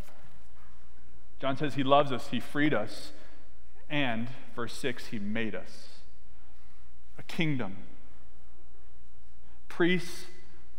John 1.40 1.56
says 1.56 1.74
he 1.74 1.82
loves 1.82 2.12
us, 2.12 2.28
he 2.28 2.40
freed 2.40 2.72
us, 2.72 3.12
and, 3.90 4.28
verse 4.54 4.74
6, 4.74 5.06
he 5.06 5.18
made 5.18 5.54
us 5.54 5.88
a 7.18 7.22
kingdom, 7.24 7.78
priests 9.68 10.26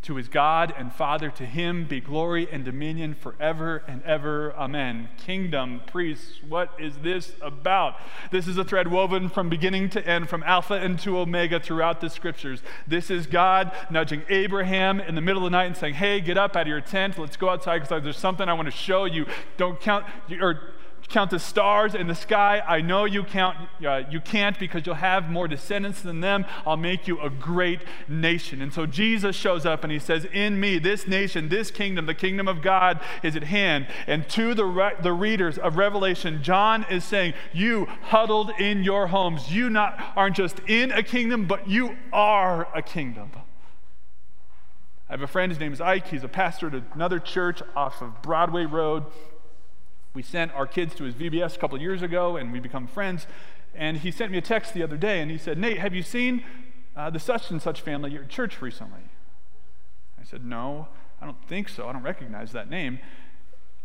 to 0.04 0.16
his 0.16 0.28
God 0.28 0.72
and 0.76 0.92
Father. 0.92 1.30
To 1.30 1.44
him 1.44 1.86
be 1.86 2.00
glory 2.00 2.48
and 2.50 2.64
dominion 2.64 3.14
forever 3.14 3.82
and 3.88 4.02
ever. 4.04 4.54
Amen. 4.54 5.08
Kingdom, 5.16 5.82
priests, 5.86 6.40
what 6.46 6.70
is 6.78 6.98
this 6.98 7.32
about? 7.40 7.96
This 8.30 8.46
is 8.46 8.56
a 8.56 8.64
thread 8.64 8.90
woven 8.90 9.28
from 9.28 9.48
beginning 9.48 9.90
to 9.90 10.06
end, 10.06 10.28
from 10.28 10.42
Alpha 10.42 10.74
into 10.74 11.18
Omega 11.18 11.58
throughout 11.58 12.00
the 12.00 12.10
scriptures. 12.10 12.62
This 12.86 13.10
is 13.10 13.26
God 13.26 13.72
nudging 13.90 14.22
Abraham 14.28 15.00
in 15.00 15.14
the 15.14 15.20
middle 15.20 15.44
of 15.44 15.50
the 15.50 15.56
night 15.56 15.66
and 15.66 15.76
saying, 15.76 15.94
Hey, 15.94 16.20
get 16.20 16.36
up 16.36 16.56
out 16.56 16.62
of 16.62 16.68
your 16.68 16.80
tent. 16.80 17.18
Let's 17.18 17.36
go 17.36 17.48
outside 17.48 17.82
because 17.82 18.04
there's 18.04 18.18
something 18.18 18.48
I 18.48 18.52
want 18.52 18.66
to 18.66 18.72
show 18.72 19.04
you. 19.04 19.26
Don't 19.56 19.80
count, 19.80 20.04
or 20.40 20.73
count 21.08 21.30
the 21.30 21.38
stars 21.38 21.94
in 21.94 22.06
the 22.06 22.14
sky. 22.14 22.62
I 22.66 22.80
know 22.80 23.04
you 23.04 23.24
count 23.24 23.56
uh, 23.84 24.02
you 24.10 24.20
can't 24.20 24.58
because 24.58 24.86
you'll 24.86 24.96
have 24.96 25.30
more 25.30 25.46
descendants 25.46 26.02
than 26.02 26.20
them. 26.20 26.44
I'll 26.66 26.76
make 26.76 27.06
you 27.06 27.20
a 27.20 27.30
great 27.30 27.80
nation. 28.08 28.60
And 28.62 28.72
so 28.72 28.86
Jesus 28.86 29.36
shows 29.36 29.66
up 29.66 29.84
and 29.84 29.92
he 29.92 29.98
says, 29.98 30.26
"In 30.32 30.58
me, 30.58 30.78
this 30.78 31.06
nation, 31.06 31.48
this 31.48 31.70
kingdom, 31.70 32.06
the 32.06 32.14
kingdom 32.14 32.48
of 32.48 32.62
God 32.62 33.00
is 33.22 33.36
at 33.36 33.44
hand." 33.44 33.86
And 34.06 34.28
to 34.30 34.54
the 34.54 34.64
re- 34.64 34.94
the 35.00 35.12
readers 35.12 35.58
of 35.58 35.76
Revelation, 35.76 36.42
John 36.42 36.84
is 36.90 37.04
saying, 37.04 37.34
"You 37.52 37.86
huddled 38.04 38.50
in 38.58 38.82
your 38.82 39.08
homes. 39.08 39.52
You 39.52 39.70
not 39.70 40.00
aren't 40.16 40.36
just 40.36 40.60
in 40.66 40.90
a 40.92 41.02
kingdom, 41.02 41.46
but 41.46 41.68
you 41.68 41.96
are 42.12 42.68
a 42.74 42.82
kingdom." 42.82 43.30
I 45.08 45.12
have 45.12 45.22
a 45.22 45.26
friend, 45.26 45.52
his 45.52 45.60
name 45.60 45.72
is 45.72 45.82
Ike. 45.82 46.08
He's 46.08 46.24
a 46.24 46.28
pastor 46.28 46.68
at 46.68 46.82
another 46.94 47.18
church 47.18 47.62
off 47.76 48.00
of 48.00 48.22
Broadway 48.22 48.64
Road 48.64 49.04
we 50.14 50.22
sent 50.22 50.52
our 50.52 50.66
kids 50.66 50.94
to 50.94 51.04
his 51.04 51.14
VBS 51.14 51.56
a 51.56 51.58
couple 51.58 51.80
years 51.80 52.00
ago, 52.00 52.36
and 52.36 52.52
we 52.52 52.60
become 52.60 52.86
friends. 52.86 53.26
And 53.74 53.96
he 53.98 54.12
sent 54.12 54.30
me 54.30 54.38
a 54.38 54.42
text 54.42 54.72
the 54.72 54.82
other 54.84 54.96
day, 54.96 55.20
and 55.20 55.28
he 55.28 55.36
said, 55.36 55.58
Nate, 55.58 55.78
have 55.78 55.92
you 55.92 56.04
seen 56.04 56.44
uh, 56.96 57.10
the 57.10 57.18
such 57.18 57.50
and 57.50 57.60
such 57.60 57.80
family 57.80 58.10
at 58.10 58.14
your 58.14 58.24
church 58.24 58.62
recently? 58.62 59.00
I 60.20 60.24
said, 60.24 60.44
No, 60.44 60.86
I 61.20 61.26
don't 61.26 61.42
think 61.48 61.68
so. 61.68 61.88
I 61.88 61.92
don't 61.92 62.04
recognize 62.04 62.52
that 62.52 62.70
name. 62.70 63.00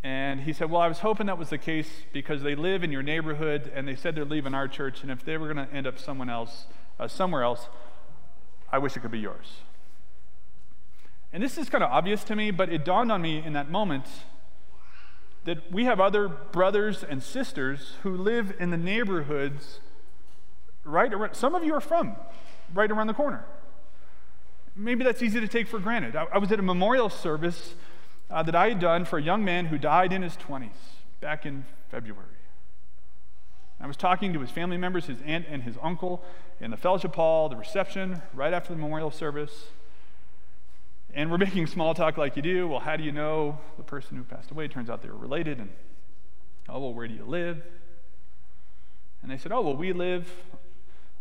And 0.04 0.42
he 0.42 0.54
said, 0.54 0.70
Well, 0.70 0.82
I 0.82 0.88
was 0.88 1.00
hoping 1.00 1.26
that 1.26 1.40
was 1.40 1.50
the 1.50 1.58
case 1.58 1.90
because 2.14 2.44
they 2.44 2.54
live 2.54 2.84
in 2.84 2.92
your 2.92 3.04
neighborhood, 3.04 3.72
and 3.74 3.88
they 3.88 3.96
said 3.96 4.16
they're 4.16 4.24
leaving 4.24 4.54
our 4.54 4.68
church, 4.68 5.02
and 5.02 5.12
if 5.12 5.26
they 5.26 5.36
were 5.36 5.52
going 5.52 5.68
to 5.68 5.74
end 5.74 5.88
up 5.88 5.98
someone 5.98 6.30
else, 6.30 6.68
uh, 7.00 7.08
somewhere 7.08 7.42
else, 7.42 7.70
I 8.72 8.78
wish 8.78 8.96
it 8.96 9.00
could 9.00 9.12
be 9.12 9.20
yours. 9.20 9.48
And 11.34 11.42
this 11.42 11.58
is 11.58 11.70
kind 11.70 11.84
of 11.84 11.90
obvious 11.90 12.24
to 12.26 12.36
me, 12.36 12.52
but 12.52 12.70
it 12.70 12.86
dawned 12.86 13.12
on 13.12 13.22
me 13.24 13.44
in 13.44 13.54
that 13.54 13.72
moment 13.72 14.06
that 15.46 15.72
we 15.72 15.86
have 15.86 16.00
other 16.00 16.28
brothers 16.28 17.04
and 17.04 17.24
sisters 17.24 17.94
who 18.04 18.16
live 18.16 18.54
in 18.60 18.70
the 18.70 18.78
neighborhoods 18.78 19.80
right 20.84 21.14
around, 21.14 21.36
some 21.36 21.56
of 21.56 21.64
you 21.64 21.74
are 21.74 21.82
from 21.82 22.16
right 22.74 22.92
around 22.92 23.08
the 23.08 23.14
corner. 23.14 23.46
Maybe 24.76 25.04
that's 25.04 25.22
easy 25.22 25.40
to 25.40 25.48
take 25.48 25.68
for 25.68 25.80
granted. 25.80 26.16
I, 26.16 26.26
I 26.34 26.38
was 26.38 26.52
at 26.52 26.60
a 26.60 26.64
memorial 26.64 27.10
service 27.10 27.74
uh, 28.30 28.44
that 28.44 28.56
I 28.56 28.70
had 28.70 28.80
done 28.80 29.06
for 29.06 29.18
a 29.18 29.22
young 29.22 29.44
man 29.44 29.66
who 29.66 29.78
died 29.78 30.14
in 30.14 30.22
his 30.22 30.38
20s 30.38 30.70
back 31.20 31.46
in 31.46 31.66
February. 31.90 32.26
I 33.82 33.88
was 33.88 33.98
talking 33.98 34.34
to 34.34 34.40
his 34.42 34.52
family 34.52 34.78
members, 34.78 35.06
his 35.06 35.22
aunt 35.26 35.46
and 35.50 35.64
his 35.64 35.76
uncle, 35.82 36.22
in 36.60 36.70
the 36.70 36.78
fellowship 36.78 37.16
hall, 37.16 37.48
the 37.48 37.56
reception, 37.56 38.22
right 38.34 38.54
after 38.54 38.74
the 38.74 38.80
memorial 38.80 39.10
service. 39.10 39.68
And 41.14 41.32
we're 41.32 41.38
making 41.38 41.68
small 41.68 41.94
talk 41.94 42.18
like 42.18 42.36
you 42.36 42.42
do. 42.42 42.68
Well, 42.68 42.80
how 42.80 42.96
do 42.96 43.04
you 43.04 43.12
know 43.12 43.58
the 43.78 43.84
person 43.84 44.16
who 44.18 44.24
passed 44.24 44.52
away? 44.52 44.68
Turns 44.68 44.90
out 44.90 45.02
they 45.02 45.10
were 45.10 45.18
related. 45.18 45.60
And, 45.60 45.70
oh, 46.68 46.80
well, 46.80 46.94
where 46.94 47.08
do 47.08 47.14
you 47.14 47.26
live? 47.26 47.62
And 49.22 49.32
they 49.32 49.38
said, 49.38 49.52
oh, 49.52 49.62
well, 49.62 49.76
we 49.76 49.92
live 49.92 50.32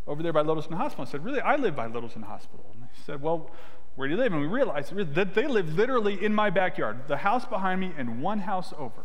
over 0.09 0.23
there 0.23 0.33
by 0.33 0.41
Littleton 0.41 0.73
Hospital. 0.73 1.05
I 1.07 1.11
said, 1.11 1.25
Really? 1.25 1.41
I 1.41 1.57
live 1.57 1.77
by 1.77 1.87
Littleton 1.87 2.23
Hospital. 2.23 2.65
And 2.73 2.83
they 2.83 2.89
said, 3.05 3.23
Well, 3.23 3.51
where 3.95 4.09
do 4.09 4.15
you 4.15 4.21
live? 4.21 4.33
And 4.33 4.41
we 4.41 4.49
realized 4.49 4.95
that 4.97 5.35
they 5.35 5.47
live 5.47 5.75
literally 5.75 6.25
in 6.25 6.35
my 6.35 6.51
backyard, 6.51 7.07
the 7.07 7.19
house 7.19 7.45
behind 7.45 7.81
me 7.81 7.93
and 7.97 8.23
one 8.23 8.41
house 8.41 8.73
over. 8.79 9.05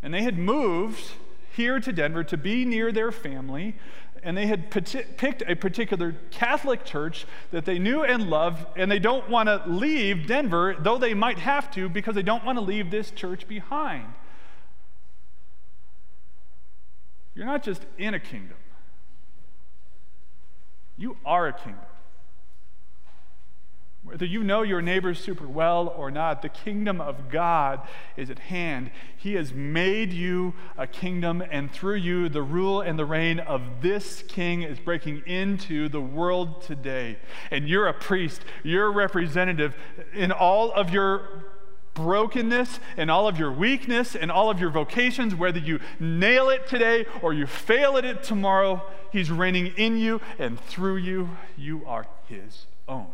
And 0.00 0.14
they 0.14 0.22
had 0.22 0.38
moved 0.38 1.12
here 1.54 1.80
to 1.80 1.92
Denver 1.92 2.22
to 2.24 2.36
be 2.36 2.64
near 2.64 2.92
their 2.92 3.10
family, 3.10 3.76
and 4.24 4.36
they 4.36 4.46
had 4.46 4.70
picked 4.70 5.42
a 5.46 5.54
particular 5.54 6.16
Catholic 6.30 6.84
church 6.84 7.26
that 7.50 7.66
they 7.66 7.78
knew 7.78 8.02
and 8.02 8.28
loved, 8.30 8.66
and 8.76 8.90
they 8.90 8.98
don't 8.98 9.28
want 9.28 9.48
to 9.48 9.62
leave 9.66 10.26
Denver, 10.26 10.74
though 10.78 10.98
they 10.98 11.14
might 11.14 11.38
have 11.38 11.70
to, 11.72 11.88
because 11.88 12.14
they 12.14 12.22
don't 12.22 12.44
want 12.44 12.56
to 12.56 12.64
leave 12.64 12.90
this 12.90 13.10
church 13.10 13.46
behind. 13.46 14.06
You're 17.34 17.46
not 17.46 17.62
just 17.62 17.84
in 17.98 18.14
a 18.14 18.20
kingdom, 18.20 18.56
you 20.96 21.16
are 21.24 21.48
a 21.48 21.52
kingdom. 21.52 21.84
Whether 24.04 24.26
you 24.26 24.44
know 24.44 24.60
your 24.60 24.82
neighbors 24.82 25.18
super 25.18 25.48
well 25.48 25.88
or 25.88 26.10
not, 26.10 26.42
the 26.42 26.50
kingdom 26.50 27.00
of 27.00 27.30
God 27.30 27.80
is 28.18 28.28
at 28.28 28.38
hand. 28.38 28.90
He 29.16 29.32
has 29.34 29.54
made 29.54 30.12
you 30.12 30.52
a 30.76 30.86
kingdom, 30.86 31.42
and 31.50 31.72
through 31.72 31.96
you, 31.96 32.28
the 32.28 32.42
rule 32.42 32.82
and 32.82 32.98
the 32.98 33.06
reign 33.06 33.40
of 33.40 33.62
this 33.80 34.22
king 34.22 34.62
is 34.62 34.78
breaking 34.78 35.22
into 35.24 35.88
the 35.88 36.02
world 36.02 36.60
today. 36.60 37.16
And 37.50 37.66
you're 37.66 37.88
a 37.88 37.94
priest, 37.94 38.42
you're 38.62 38.88
a 38.88 38.90
representative 38.90 39.74
in 40.12 40.30
all 40.30 40.70
of 40.72 40.90
your 40.90 41.46
brokenness 41.94 42.80
and 42.98 43.10
all 43.10 43.26
of 43.26 43.38
your 43.38 43.52
weakness 43.52 44.14
and 44.14 44.30
all 44.30 44.50
of 44.50 44.60
your 44.60 44.70
vocations, 44.70 45.34
whether 45.34 45.58
you 45.60 45.80
nail 45.98 46.50
it 46.50 46.66
today 46.66 47.06
or 47.22 47.32
you 47.32 47.46
fail 47.46 47.96
at 47.96 48.04
it 48.04 48.22
tomorrow, 48.22 48.82
He's 49.10 49.30
reigning 49.30 49.68
in 49.78 49.96
you 49.96 50.20
and 50.38 50.60
through 50.60 50.96
you. 50.96 51.30
You 51.56 51.84
are 51.86 52.06
His 52.28 52.66
own. 52.86 53.06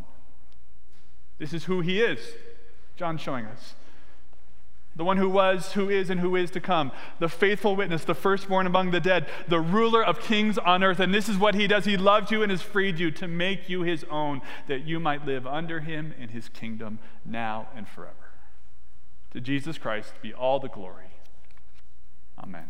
This 1.40 1.52
is 1.52 1.64
who 1.64 1.80
He 1.80 2.00
is. 2.00 2.20
John's 2.96 3.20
showing 3.20 3.46
us. 3.46 3.74
The 4.94 5.04
one 5.04 5.16
who 5.16 5.30
was, 5.30 5.72
who 5.72 5.88
is, 5.88 6.10
and 6.10 6.20
who 6.20 6.36
is 6.36 6.50
to 6.50 6.60
come. 6.60 6.92
The 7.20 7.28
faithful 7.28 7.74
witness, 7.74 8.04
the 8.04 8.14
firstborn 8.14 8.66
among 8.66 8.90
the 8.90 9.00
dead, 9.00 9.26
the 9.48 9.60
ruler 9.60 10.04
of 10.04 10.20
kings 10.20 10.58
on 10.58 10.84
earth. 10.84 11.00
And 11.00 11.14
this 11.14 11.28
is 11.28 11.38
what 11.38 11.54
he 11.54 11.66
does. 11.66 11.86
He 11.86 11.96
loved 11.96 12.30
you 12.30 12.42
and 12.42 12.50
has 12.50 12.60
freed 12.60 12.98
you 12.98 13.10
to 13.12 13.26
make 13.26 13.68
you 13.68 13.82
his 13.82 14.04
own, 14.10 14.42
that 14.66 14.84
you 14.84 15.00
might 15.00 15.24
live 15.24 15.46
under 15.46 15.80
him 15.80 16.12
in 16.18 16.28
his 16.28 16.48
kingdom 16.48 16.98
now 17.24 17.68
and 17.74 17.88
forever. 17.88 18.14
To 19.32 19.40
Jesus 19.40 19.78
Christ 19.78 20.12
be 20.20 20.34
all 20.34 20.58
the 20.60 20.68
glory. 20.68 21.06
Amen. 22.38 22.68